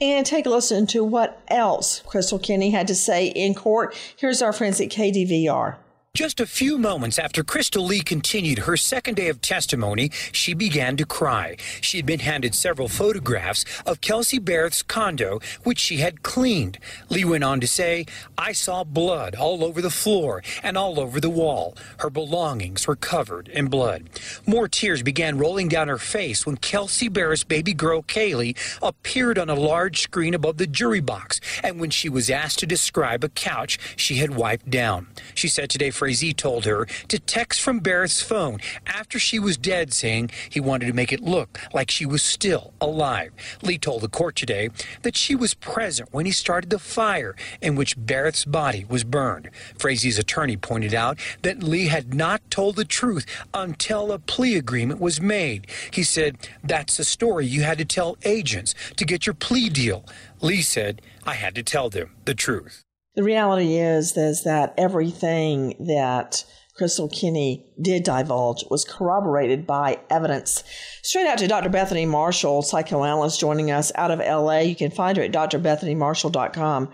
And 0.00 0.26
take 0.26 0.46
a 0.46 0.50
listen 0.50 0.86
to 0.88 1.04
what 1.04 1.40
else 1.48 2.02
Krystal 2.02 2.42
Kenney 2.42 2.70
had 2.70 2.88
to 2.88 2.94
say 2.94 3.28
in 3.28 3.54
court. 3.54 3.96
Here's 4.16 4.42
our 4.42 4.52
friends 4.52 4.80
at 4.80 4.88
KDVR. 4.88 5.76
Just 6.14 6.38
a 6.38 6.46
few 6.46 6.78
moments 6.78 7.18
after 7.18 7.42
Krystal 7.42 7.88
Lee 7.88 8.00
continued 8.00 8.60
her 8.60 8.76
second 8.76 9.16
day 9.16 9.28
of 9.28 9.40
testimony, 9.40 10.12
she 10.30 10.54
began 10.54 10.96
to 10.98 11.04
cry. 11.04 11.56
She 11.80 11.96
had 11.96 12.06
been 12.06 12.20
handed 12.20 12.54
several 12.54 12.86
photographs 12.86 13.64
of 13.84 14.00
Kelsey 14.00 14.38
Berreth's 14.38 14.84
condo, 14.84 15.40
which 15.64 15.80
she 15.80 15.96
had 15.96 16.22
cleaned. 16.22 16.78
Lee 17.08 17.24
went 17.24 17.42
on 17.42 17.58
to 17.58 17.66
say, 17.66 18.06
I 18.38 18.52
saw 18.52 18.84
blood 18.84 19.34
all 19.34 19.64
over 19.64 19.82
the 19.82 19.90
floor 19.90 20.44
and 20.62 20.78
all 20.78 21.00
over 21.00 21.18
the 21.18 21.28
wall. 21.28 21.76
Her 21.98 22.10
belongings 22.10 22.86
were 22.86 22.94
covered 22.94 23.48
in 23.48 23.66
blood. 23.66 24.08
More 24.46 24.68
tears 24.68 25.02
began 25.02 25.36
rolling 25.36 25.66
down 25.66 25.88
her 25.88 25.98
face 25.98 26.46
when 26.46 26.58
Kelsey 26.58 27.08
Berreth's 27.08 27.42
baby 27.42 27.74
girl, 27.74 28.02
Kaylee, 28.04 28.56
appeared 28.80 29.36
on 29.36 29.50
a 29.50 29.56
large 29.56 30.02
screen 30.02 30.34
above 30.34 30.58
the 30.58 30.68
jury 30.68 31.00
box 31.00 31.40
and 31.64 31.80
when 31.80 31.90
she 31.90 32.08
was 32.08 32.30
asked 32.30 32.60
to 32.60 32.66
describe 32.66 33.24
a 33.24 33.28
couch 33.30 33.80
she 33.96 34.18
had 34.18 34.36
wiped 34.36 34.70
down. 34.70 35.08
She 35.34 35.48
said 35.48 35.70
today 35.70 35.90
Frazee 36.04 36.34
told 36.34 36.66
her 36.66 36.84
to 37.08 37.18
text 37.18 37.62
from 37.62 37.80
Berreth's 37.80 38.20
phone 38.20 38.58
after 38.86 39.18
she 39.18 39.38
was 39.38 39.56
dead, 39.56 39.94
saying 39.94 40.30
he 40.50 40.60
wanted 40.60 40.84
to 40.84 40.92
make 40.92 41.14
it 41.14 41.22
look 41.22 41.58
like 41.72 41.90
she 41.90 42.04
was 42.04 42.22
still 42.22 42.74
alive. 42.78 43.32
Lee 43.62 43.78
told 43.78 44.02
the 44.02 44.08
court 44.08 44.36
today 44.36 44.68
that 45.00 45.16
she 45.16 45.34
was 45.34 45.54
present 45.54 46.10
when 46.12 46.26
he 46.26 46.30
started 46.30 46.68
the 46.68 46.78
fire 46.78 47.34
in 47.62 47.74
which 47.74 47.96
Berreth's 47.96 48.44
body 48.44 48.84
was 48.86 49.02
burned. 49.02 49.48
Frazee's 49.78 50.18
attorney 50.18 50.58
pointed 50.58 50.92
out 50.92 51.18
that 51.40 51.62
Lee 51.62 51.86
had 51.86 52.12
not 52.12 52.42
told 52.50 52.76
the 52.76 52.84
truth 52.84 53.24
until 53.54 54.12
a 54.12 54.18
plea 54.18 54.56
agreement 54.56 55.00
was 55.00 55.22
made. 55.22 55.66
He 55.90 56.02
said, 56.02 56.36
That's 56.62 56.98
the 56.98 57.04
story 57.04 57.46
you 57.46 57.62
had 57.62 57.78
to 57.78 57.86
tell 57.86 58.18
agents 58.24 58.74
to 58.98 59.06
get 59.06 59.24
your 59.24 59.32
plea 59.32 59.70
deal. 59.70 60.04
Lee 60.42 60.60
said, 60.60 61.00
I 61.26 61.32
had 61.32 61.54
to 61.54 61.62
tell 61.62 61.88
them 61.88 62.10
the 62.26 62.34
truth. 62.34 62.82
The 63.14 63.22
reality 63.22 63.76
is, 63.76 64.16
is 64.16 64.42
that 64.44 64.74
everything 64.76 65.76
that 65.86 66.44
Krystal 66.78 67.12
Kenney 67.12 67.66
did 67.80 68.02
divulge 68.02 68.64
was 68.68 68.84
corroborated 68.84 69.66
by 69.66 70.00
evidence. 70.10 70.64
Straight 71.02 71.26
out 71.26 71.38
to 71.38 71.46
Dr. 71.46 71.68
Bethany 71.68 72.06
Marshall, 72.06 72.62
psychoanalyst 72.62 73.38
joining 73.38 73.70
us 73.70 73.92
out 73.94 74.10
of 74.10 74.18
LA. 74.18 74.60
You 74.60 74.74
can 74.74 74.90
find 74.90 75.16
her 75.16 75.22
at 75.22 75.32
drbethanymarshall.com. 75.32 76.92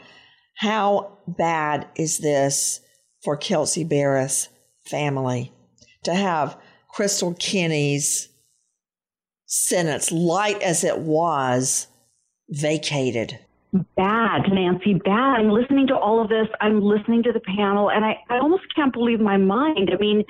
How 0.56 1.18
bad 1.26 1.88
is 1.96 2.18
this 2.18 2.80
for 3.24 3.38
Kelsey 3.38 3.84
Berreth's 3.84 4.48
family 4.84 5.52
to 6.04 6.12
have 6.12 6.58
Krystal 6.94 7.38
Kenney's 7.38 8.28
sentence, 9.46 10.12
light 10.12 10.60
as 10.60 10.84
it 10.84 10.98
was, 10.98 11.86
vacated? 12.50 13.38
Bad, 13.72 14.42
Nancy, 14.52 14.94
bad. 14.94 15.38
I'm 15.38 15.50
listening 15.50 15.86
to 15.88 15.96
all 15.96 16.20
of 16.22 16.28
this. 16.28 16.48
I'm 16.60 16.82
listening 16.82 17.22
to 17.24 17.32
the 17.32 17.40
panel, 17.40 17.90
and 17.90 18.04
I, 18.04 18.18
I 18.28 18.38
almost 18.38 18.64
can't 18.74 18.92
believe 18.92 19.20
my 19.20 19.36
mind. 19.36 19.90
I 19.92 19.96
mean, 19.98 20.24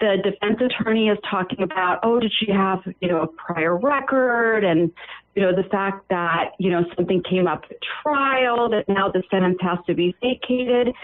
the 0.00 0.16
defense 0.22 0.60
attorney 0.60 1.08
is 1.08 1.18
talking 1.30 1.62
about, 1.62 2.00
oh, 2.02 2.20
did 2.20 2.32
she 2.38 2.50
have, 2.50 2.80
you 3.00 3.08
know, 3.08 3.22
a 3.22 3.26
prior 3.26 3.76
record? 3.76 4.64
And, 4.64 4.90
you 5.34 5.42
know, 5.42 5.54
the 5.54 5.68
fact 5.68 6.08
that, 6.10 6.50
you 6.58 6.70
know, 6.70 6.84
something 6.96 7.22
came 7.22 7.46
up 7.46 7.64
at 7.70 7.76
trial, 8.02 8.68
that 8.70 8.88
now 8.88 9.10
the 9.10 9.22
sentence 9.30 9.58
has 9.60 9.78
to 9.86 9.94
be 9.94 10.14
vacated. 10.20 10.94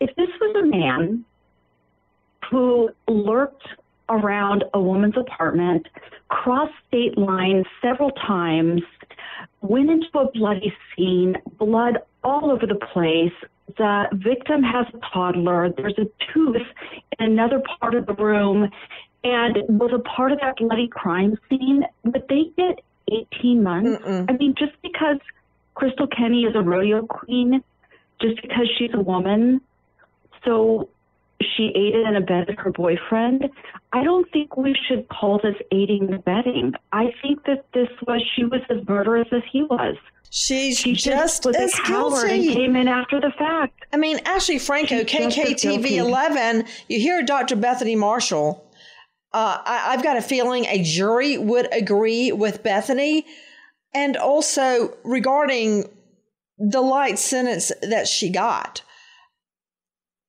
If 0.00 0.14
this 0.16 0.28
was 0.40 0.56
a 0.62 0.66
man 0.66 1.24
who 2.50 2.90
lurked 3.08 3.66
around 4.08 4.64
a 4.74 4.80
woman's 4.80 5.16
apartment, 5.16 5.86
crossed 6.28 6.74
state 6.88 7.16
lines 7.16 7.66
several 7.82 8.10
times, 8.10 8.82
went 9.60 9.90
into 9.90 10.18
a 10.18 10.30
bloody 10.32 10.72
scene, 10.94 11.36
blood 11.58 11.98
all 12.22 12.50
over 12.50 12.66
the 12.66 12.74
place. 12.92 13.32
The 13.76 14.04
victim 14.12 14.62
has 14.62 14.86
a 14.94 14.98
toddler. 15.12 15.70
There's 15.76 15.98
a 15.98 16.06
tooth 16.32 16.56
in 17.18 17.26
another 17.26 17.62
part 17.80 17.94
of 17.94 18.06
the 18.06 18.14
room 18.14 18.70
and 19.24 19.56
was 19.68 19.90
a 19.94 20.00
part 20.00 20.32
of 20.32 20.40
that 20.40 20.56
bloody 20.58 20.88
crime 20.88 21.38
scene. 21.48 21.84
But 22.04 22.28
they 22.28 22.52
get 22.56 22.80
18 23.10 23.62
months. 23.62 24.02
I 24.28 24.32
mean, 24.32 24.54
just 24.58 24.72
because 24.82 25.18
Krystal 25.76 26.08
Kenney 26.14 26.44
is 26.44 26.54
a 26.54 26.60
rodeo 26.60 27.06
queen, 27.06 27.62
just 28.20 28.40
because 28.42 28.68
she's 28.78 28.90
a 28.94 29.00
woman, 29.00 29.60
so 30.44 30.88
she 31.56 31.72
aided 31.74 32.06
and 32.06 32.16
abetted 32.16 32.58
her 32.58 32.70
boyfriend. 32.72 33.48
I 33.92 34.02
don't 34.02 34.30
think 34.32 34.56
we 34.56 34.76
should 34.88 35.08
call 35.08 35.40
this 35.42 35.56
aiding 35.70 36.04
and 36.04 36.14
abetting. 36.14 36.72
I 36.92 37.12
think 37.22 37.44
that 37.44 37.66
this 37.72 37.88
was 38.06 38.22
she 38.34 38.44
was 38.44 38.60
as 38.70 38.86
murderous 38.88 39.28
as 39.32 39.42
he 39.50 39.62
was. 39.62 39.96
She's 40.30 40.78
she 40.78 40.94
just 40.94 41.46
was 41.46 41.54
as 41.54 41.74
a 41.74 41.82
coward 41.82 42.28
guilty. 42.28 42.48
and 42.48 42.56
came 42.56 42.76
in 42.76 42.88
after 42.88 43.20
the 43.20 43.30
fact. 43.38 43.84
I 43.92 43.96
mean, 43.96 44.18
Ashley 44.24 44.58
Franco, 44.58 45.04
She's 45.04 45.06
KKTV 45.06 45.92
11, 45.92 46.64
you 46.88 46.98
hear 46.98 47.22
Dr. 47.22 47.54
Bethany 47.54 47.94
Marshall. 47.94 48.68
Uh, 49.32 49.58
I, 49.64 49.92
I've 49.92 50.02
got 50.02 50.16
a 50.16 50.22
feeling 50.22 50.64
a 50.66 50.82
jury 50.82 51.38
would 51.38 51.68
agree 51.72 52.32
with 52.32 52.62
Bethany. 52.62 53.26
And 53.94 54.16
also 54.16 54.96
regarding 55.04 55.88
the 56.58 56.80
light 56.80 57.18
sentence 57.18 57.70
that 57.82 58.08
she 58.08 58.28
got, 58.28 58.82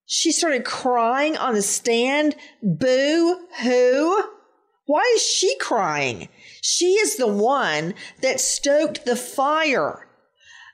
she 0.06 0.32
started 0.32 0.66
crying 0.66 1.38
on 1.38 1.56
the 1.56 1.62
stand. 1.62 2.36
Boo 2.62 3.47
hoo. 3.62 4.24
Why 4.86 5.01
is 5.16 5.24
she 5.24 5.58
crying? 5.58 6.30
She 6.62 6.93
is 6.93 7.18
the 7.18 7.28
one 7.28 7.95
that 8.22 8.39
stoked 8.39 9.06
the 9.06 9.16
fire 9.16 10.08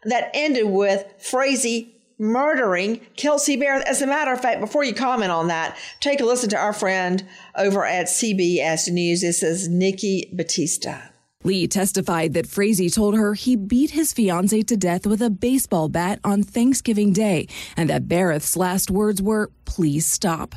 that 0.03 0.31
ended 0.33 0.67
with 0.67 1.05
Frazee 1.19 1.95
murdering 2.19 3.01
Kelsey 3.15 3.57
Berreth. 3.57 3.83
As 3.83 4.01
a 4.01 4.07
matter 4.07 4.33
of 4.33 4.41
fact, 4.41 4.59
before 4.59 4.83
you 4.83 4.93
comment 4.93 5.31
on 5.31 5.47
that, 5.47 5.77
take 6.01 6.19
a 6.19 6.25
listen 6.25 6.49
to 6.49 6.57
our 6.57 6.73
friend 6.73 7.25
over 7.55 7.85
at 7.85 8.07
CBS 8.07 8.91
News. 8.91 9.21
This 9.21 9.43
is 9.43 9.69
Nikki 9.69 10.29
Battiste. 10.35 11.10
Lee 11.43 11.67
testified 11.67 12.33
that 12.33 12.47
Frazee 12.47 12.89
told 12.89 13.15
her 13.15 13.33
he 13.33 13.55
beat 13.55 13.91
his 13.91 14.13
fiancee 14.13 14.63
to 14.63 14.77
death 14.77 15.07
with 15.07 15.21
a 15.21 15.29
baseball 15.29 15.89
bat 15.89 16.19
on 16.23 16.43
Thanksgiving 16.43 17.13
Day 17.13 17.47
and 17.75 17.89
that 17.89 18.07
Berreth's 18.07 18.55
last 18.55 18.91
words 18.91 19.21
were, 19.21 19.49
please 19.65 20.05
stop. 20.05 20.55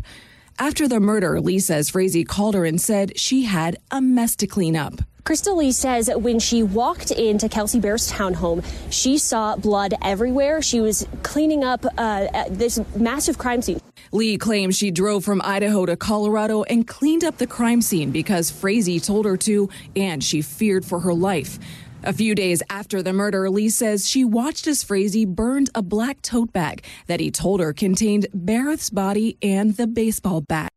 After 0.59 0.87
the 0.87 1.01
murder, 1.01 1.41
Lee 1.41 1.59
says 1.59 1.91
Frazee 1.91 2.25
called 2.25 2.55
her 2.55 2.65
and 2.65 2.81
said 2.81 3.19
she 3.19 3.43
had 3.43 3.77
a 3.91 4.01
mess 4.01 4.37
to 4.37 4.47
clean 4.47 4.77
up. 4.77 4.95
Krystal 5.25 5.57
Lee 5.57 5.73
says 5.73 6.11
when 6.15 6.39
she 6.39 6.63
walked 6.63 7.11
into 7.11 7.49
Kelsey 7.49 7.81
Berreth's 7.81 8.13
townhome, 8.13 8.65
she 8.91 9.19
saw 9.19 9.57
blood 9.57 9.95
everywhere. 10.03 10.61
She 10.63 10.81
was 10.81 11.09
cleaning 11.23 11.65
up 11.65 11.85
uh, 11.99 12.45
this 12.51 12.79
massive 12.95 13.39
crime 13.39 13.63
scene. 13.63 13.81
Lee 14.13 14.39
claims 14.39 14.77
she 14.77 14.91
drove 14.93 15.25
from 15.25 15.41
Idaho 15.43 15.87
to 15.87 15.97
Colorado 15.97 16.63
and 16.65 16.87
cleaned 16.87 17.25
up 17.25 17.39
the 17.39 17.47
crime 17.47 17.81
scene 17.81 18.13
because 18.13 18.51
Frazee 18.51 19.01
told 19.01 19.25
her 19.25 19.37
to, 19.39 19.71
and 19.97 20.23
she 20.23 20.41
feared 20.41 20.85
for 20.85 21.01
her 21.01 21.15
life. 21.15 21.59
A 22.07 22.13
few 22.13 22.35
days 22.35 22.63
after 22.69 23.03
the 23.03 23.15
murder, 23.15 23.49
Lee 23.49 23.71
says 23.71 24.07
she 24.07 24.27
watched 24.27 24.67
as 24.67 24.83
Frazee 24.83 25.25
burned 25.25 25.71
a 25.75 25.81
black 25.81 26.21
tote 26.21 26.53
bag 26.53 26.85
that 27.07 27.19
he 27.19 27.31
told 27.31 27.61
her 27.61 27.73
contained 27.73 28.27
Berreth's 28.35 28.91
body 28.91 29.39
and 29.41 29.75
the 29.79 29.87
baseball 29.87 30.43
bat. 30.43 30.69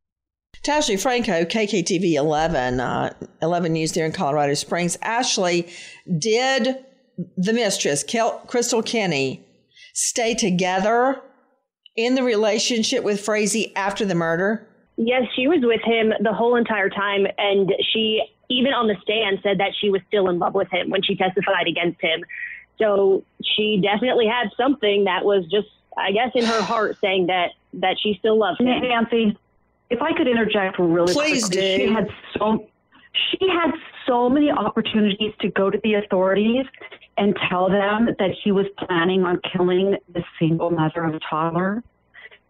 Ashley 0.65 0.95
Franco, 0.95 1.43
KKTV 1.43 2.13
11, 2.13 2.79
uh, 2.79 3.13
11 3.41 3.73
News 3.73 3.91
there 3.91 4.05
in 4.05 4.13
Colorado 4.13 4.53
Springs. 4.53 4.97
Ashley, 5.01 5.67
did 6.17 6.77
the 7.35 7.53
mistress, 7.53 8.03
Kel- 8.03 8.41
Krystal 8.47 8.85
Kenney, 8.85 9.45
stay 9.93 10.33
together 10.33 11.21
in 11.97 12.15
the 12.15 12.23
relationship 12.23 13.03
with 13.03 13.19
Frazee 13.19 13.73
after 13.75 14.05
the 14.05 14.15
murder? 14.15 14.65
Yes, 14.97 15.23
she 15.35 15.47
was 15.47 15.59
with 15.61 15.81
him 15.83 16.13
the 16.21 16.33
whole 16.33 16.55
entire 16.55 16.89
time, 16.89 17.27
and 17.37 17.71
she 17.93 18.21
even 18.49 18.73
on 18.73 18.87
the 18.87 18.95
stand 19.01 19.39
said 19.43 19.59
that 19.59 19.71
she 19.79 19.89
was 19.89 20.01
still 20.07 20.29
in 20.29 20.39
love 20.39 20.53
with 20.53 20.69
him 20.69 20.89
when 20.89 21.01
she 21.03 21.15
testified 21.15 21.67
against 21.67 22.01
him. 22.01 22.23
So 22.77 23.23
she 23.43 23.81
definitely 23.81 24.27
had 24.27 24.49
something 24.55 25.05
that 25.05 25.25
was 25.25 25.45
just, 25.49 25.67
I 25.97 26.11
guess, 26.11 26.31
in 26.35 26.45
her 26.45 26.61
heart 26.61 26.97
saying 27.01 27.27
that 27.27 27.51
that 27.73 27.97
she 28.01 28.15
still 28.19 28.37
loves 28.37 28.59
him. 28.59 28.67
Nancy, 28.67 29.37
if 29.89 30.01
I 30.01 30.13
could 30.13 30.27
interject 30.27 30.79
really 30.79 31.13
Please 31.13 31.45
quickly, 31.45 31.77
do. 31.77 31.87
she 31.87 31.93
had 31.93 32.07
so 32.37 32.67
she 33.31 33.49
had 33.49 33.71
so 34.05 34.29
many 34.29 34.51
opportunities 34.51 35.33
to 35.41 35.49
go 35.49 35.69
to 35.69 35.79
the 35.83 35.95
authorities 35.95 36.65
and 37.17 37.35
tell 37.49 37.69
them 37.69 38.09
that 38.19 38.29
he 38.43 38.51
was 38.51 38.67
planning 38.77 39.23
on 39.23 39.41
killing 39.51 39.97
the 40.13 40.23
single 40.39 40.69
mother 40.69 41.03
of 41.03 41.15
a 41.15 41.19
toddler. 41.19 41.83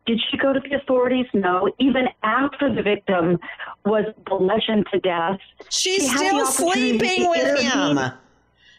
Did 0.07 0.19
she 0.31 0.37
go 0.37 0.53
to 0.53 0.59
the 0.59 0.75
authorities? 0.77 1.25
No. 1.33 1.69
Even 1.79 2.05
after 2.23 2.73
the 2.73 2.81
victim 2.81 3.37
was 3.85 4.05
bludgeoned 4.25 4.87
to 4.93 4.99
death, 4.99 5.37
She's 5.69 6.03
she 6.03 6.07
still 6.07 6.45
sleeping 6.45 7.29
with 7.29 7.59
him. 7.59 7.99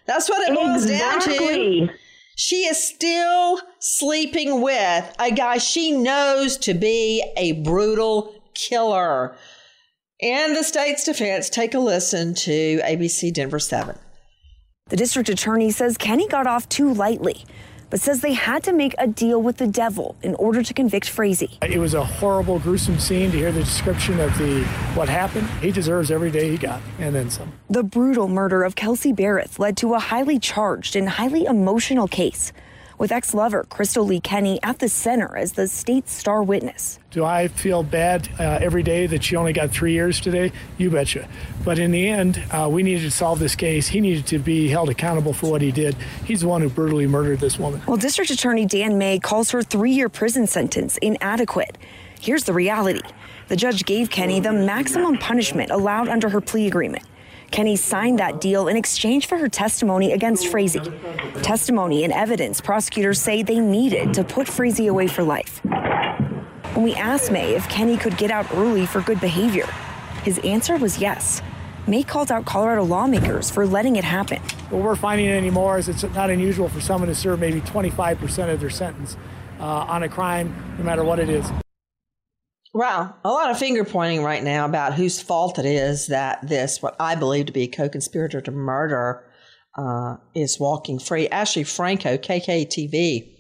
That's 0.07 0.29
what 0.29 0.49
it 0.49 0.55
boils 0.55 0.87
down 0.87 1.21
to. 1.21 1.31
Exactly. 1.31 1.91
She 2.35 2.67
is 2.67 2.83
still 2.83 3.61
sleeping 3.79 4.63
with 4.63 5.15
a 5.19 5.31
guy 5.31 5.59
she 5.59 5.93
knows 5.93 6.57
to 6.59 6.73
be 6.73 7.23
a 7.37 7.53
brutal 7.53 8.35
killer. 8.55 9.37
And 10.23 10.57
the 10.57 10.65
state's 10.65 11.05
defense, 11.05 11.51
take 11.51 11.75
a 11.75 11.79
listen 11.79 12.35
to 12.35 12.81
ABC 12.81 13.33
Denver 13.33 13.59
7. 13.59 13.99
The 14.89 14.97
district 14.97 15.29
attorney 15.29 15.71
says 15.71 15.99
Kenney 15.99 16.27
got 16.29 16.47
off 16.47 16.69
too 16.69 16.93
lightly, 16.95 17.45
but 17.91 18.01
says 18.01 18.21
they 18.21 18.35
had 18.35 18.63
to 18.65 18.73
make 18.73 18.95
a 18.99 19.07
deal 19.07 19.41
with 19.41 19.57
the 19.57 19.67
devil 19.67 20.17
in 20.23 20.35
order 20.37 20.63
to 20.63 20.75
convict 20.75 21.09
Frazee. 21.09 21.59
It 21.63 21.79
was 21.79 21.95
a 21.95 22.05
horrible, 22.05 22.59
gruesome 22.59 22.99
scene 22.99 23.31
to 23.31 23.37
hear 23.37 23.53
the 23.53 23.61
description 23.61 24.21
of 24.21 24.37
the 24.39 24.65
what 24.95 25.09
happened. 25.09 25.49
He 25.61 25.71
deserves 25.71 26.11
every 26.11 26.31
day 26.31 26.51
he 26.51 26.59
got, 26.59 26.81
and 26.99 27.15
then 27.15 27.31
some. 27.31 27.53
The 27.71 27.83
brutal 27.83 28.29
murder 28.29 28.63
of 28.65 28.75
Kelsey 28.75 29.13
Berreth 29.13 29.59
led 29.59 29.77
to 29.79 29.95
a 29.95 29.99
highly 29.99 30.39
charged 30.39 30.97
and 30.97 31.09
highly 31.09 31.45
emotional 31.45 32.09
case, 32.09 32.53
with 32.99 33.13
ex 33.13 33.33
lover 33.33 33.65
Krystal 33.71 34.07
Lee 34.07 34.21
Kenney 34.21 34.59
at 34.63 34.79
the 34.81 34.89
center 34.89 35.37
as 35.37 35.53
the 35.53 35.69
state's 35.69 36.13
star 36.13 36.43
witness. 36.43 36.99
Do 37.11 37.25
I 37.25 37.49
feel 37.49 37.83
bad 37.83 38.29
uh, 38.39 38.59
every 38.61 38.83
day 38.83 39.07
that 39.07 39.25
she 39.25 39.37
only 39.37 39.53
got 39.53 39.71
three 39.71 39.93
years 39.93 40.21
today? 40.21 40.53
You 40.77 40.91
betcha. 40.91 41.29
But 41.65 41.79
in 41.79 41.91
the 41.91 42.09
end, 42.09 42.43
uh, 42.51 42.69
we 42.71 42.83
needed 42.83 43.03
to 43.03 43.11
solve 43.11 43.39
this 43.39 43.55
case. 43.55 43.89
He 43.89 44.01
needed 44.01 44.27
to 44.27 44.39
be 44.39 44.69
held 44.69 44.91
accountable 44.91 45.33
for 45.33 45.51
what 45.51 45.63
he 45.63 45.73
did. 45.73 45.97
He's 46.25 46.43
the 46.43 46.49
one 46.49 46.61
who 46.61 46.69
brutally 46.69 47.07
murdered 47.07 47.41
this 47.41 47.59
woman. 47.59 47.81
Well, 47.87 47.97
District 47.97 48.31
Attorney 48.31 48.67
Dan 48.67 48.99
May 48.99 49.19
calls 49.19 49.51
her 49.53 49.63
three 49.63 49.93
year 49.93 50.09
prison 50.09 50.47
sentence 50.47 50.99
inadequate. 50.99 51.79
Here's 52.21 52.45
the 52.45 52.53
reality 52.53 53.01
the 53.49 53.57
judge 53.57 53.85
gave 53.87 54.11
Kenney 54.11 54.41
the 54.41 54.53
maximum 54.53 55.17
punishment 55.17 55.71
allowed 55.71 56.09
under 56.09 56.29
her 56.29 56.41
plea 56.41 56.67
agreement. 56.67 57.05
Kenney 57.51 57.77
signed 57.77 58.19
that 58.19 58.41
deal 58.41 58.69
in 58.69 58.77
exchange 58.77 59.27
for 59.27 59.39
her 59.39 59.49
testimony 59.49 60.13
against 60.13 60.49
Frazee. 60.49 60.81
Testimony 61.43 62.05
and 62.05 62.13
evidence 62.13 62.61
prosecutors 62.61 63.21
say 63.21 63.43
they 63.43 63.59
needed 63.59 64.15
to 64.15 64.25
put 64.25 64.47
Frazee 64.47 64.87
away 64.87 65.07
for 65.07 65.23
life. 65.23 65.61
When 66.75 66.85
we 66.85 66.95
asked 66.95 67.33
May 67.33 67.55
if 67.55 67.69
Kenney 67.69 67.97
could 67.97 68.17
get 68.17 68.31
out 68.31 68.53
early 68.55 68.87
for 68.87 69.01
good 69.01 69.21
behavior, 69.21 69.67
his 70.23 70.39
answer 70.41 70.77
was 70.77 70.99
yes. 70.99 71.43
May 71.87 72.03
called 72.03 72.31
out 72.31 72.45
Colorado 72.45 72.85
lawmakers 72.85 73.51
for 73.51 73.67
letting 73.67 73.97
it 73.97 74.05
happen. 74.05 74.41
What 74.71 74.83
we're 74.83 74.97
finding 74.97 75.29
anymore 75.29 75.79
is 75.79 75.89
it's 75.89 76.03
not 76.03 76.31
unusual 76.31 76.69
for 76.69 76.81
someone 76.81 77.09
to 77.09 77.15
serve 77.15 77.41
maybe 77.41 77.63
25% 77.63 78.53
of 78.53 78.61
their 78.61 78.71
sentence 78.71 79.17
uh, 79.59 79.65
on 79.65 80.03
a 80.03 80.09
crime, 80.09 80.55
no 80.77 80.85
matter 80.85 81.03
what 81.03 81.19
it 81.19 81.31
is. 81.31 81.51
Wow, 82.75 83.15
a 83.25 83.31
lot 83.31 83.51
of 83.51 83.59
finger 83.59 83.85
pointing 83.85 84.23
right 84.23 84.43
now 84.43 84.67
about 84.67 84.95
whose 84.95 85.21
fault 85.21 85.59
it 85.59 85.65
is 85.65 86.09
that 86.09 86.47
this, 86.47 86.83
what 86.83 86.97
I 87.01 87.15
believe 87.15 87.47
to 87.47 87.53
be 87.53 87.63
a 87.63 87.69
co 87.69 87.89
conspirator 87.89 88.41
to 88.43 88.51
murder, 88.51 89.25
uh, 89.77 90.17
is 90.35 90.59
walking 90.61 90.99
free. 90.99 91.29
Ashley 91.29 91.65
Franco, 91.65 92.19
KKTV. 92.19 93.31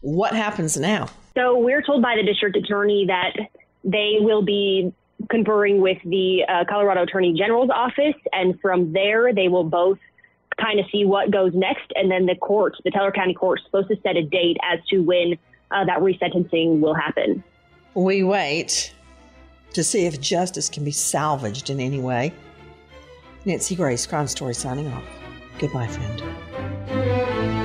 What 0.00 0.34
happens 0.34 0.76
now? 0.76 1.08
So 1.34 1.58
we're 1.58 1.82
told 1.82 2.02
by 2.02 2.14
the 2.16 2.22
district 2.22 2.56
attorney 2.56 3.06
that 3.08 3.36
they 3.82 4.16
will 4.20 4.42
be 4.42 4.94
conferring 5.30 5.80
with 5.80 5.98
the 6.04 6.44
uh, 6.48 6.64
Colorado 6.68 7.02
Attorney 7.02 7.34
General's 7.36 7.70
office, 7.70 8.14
and 8.32 8.58
from 8.60 8.92
there 8.92 9.32
they 9.32 9.48
will 9.48 9.64
both 9.64 9.98
kind 10.60 10.78
of 10.78 10.86
see 10.92 11.04
what 11.04 11.30
goes 11.30 11.52
next, 11.54 11.92
and 11.94 12.10
then 12.10 12.26
the 12.26 12.36
court, 12.36 12.76
the 12.84 12.90
Teller 12.90 13.10
County 13.10 13.34
Court, 13.34 13.58
is 13.58 13.64
supposed 13.66 13.88
to 13.88 13.96
set 14.02 14.16
a 14.16 14.22
date 14.22 14.56
as 14.62 14.78
to 14.88 15.00
when 15.00 15.36
uh, 15.70 15.84
that 15.84 15.98
resentencing 15.98 16.80
will 16.80 16.94
happen. 16.94 17.42
We 17.94 18.24
wait 18.24 18.92
to 19.72 19.84
see 19.84 20.06
if 20.06 20.20
justice 20.20 20.68
can 20.68 20.84
be 20.84 20.90
salvaged 20.90 21.70
in 21.70 21.78
any 21.80 22.00
way. 22.00 22.32
Nancy 23.44 23.76
Grace, 23.76 24.06
Crime 24.06 24.26
Story, 24.26 24.54
signing 24.54 24.92
off. 24.92 25.04
Goodbye, 25.58 25.86
friend. 25.86 27.63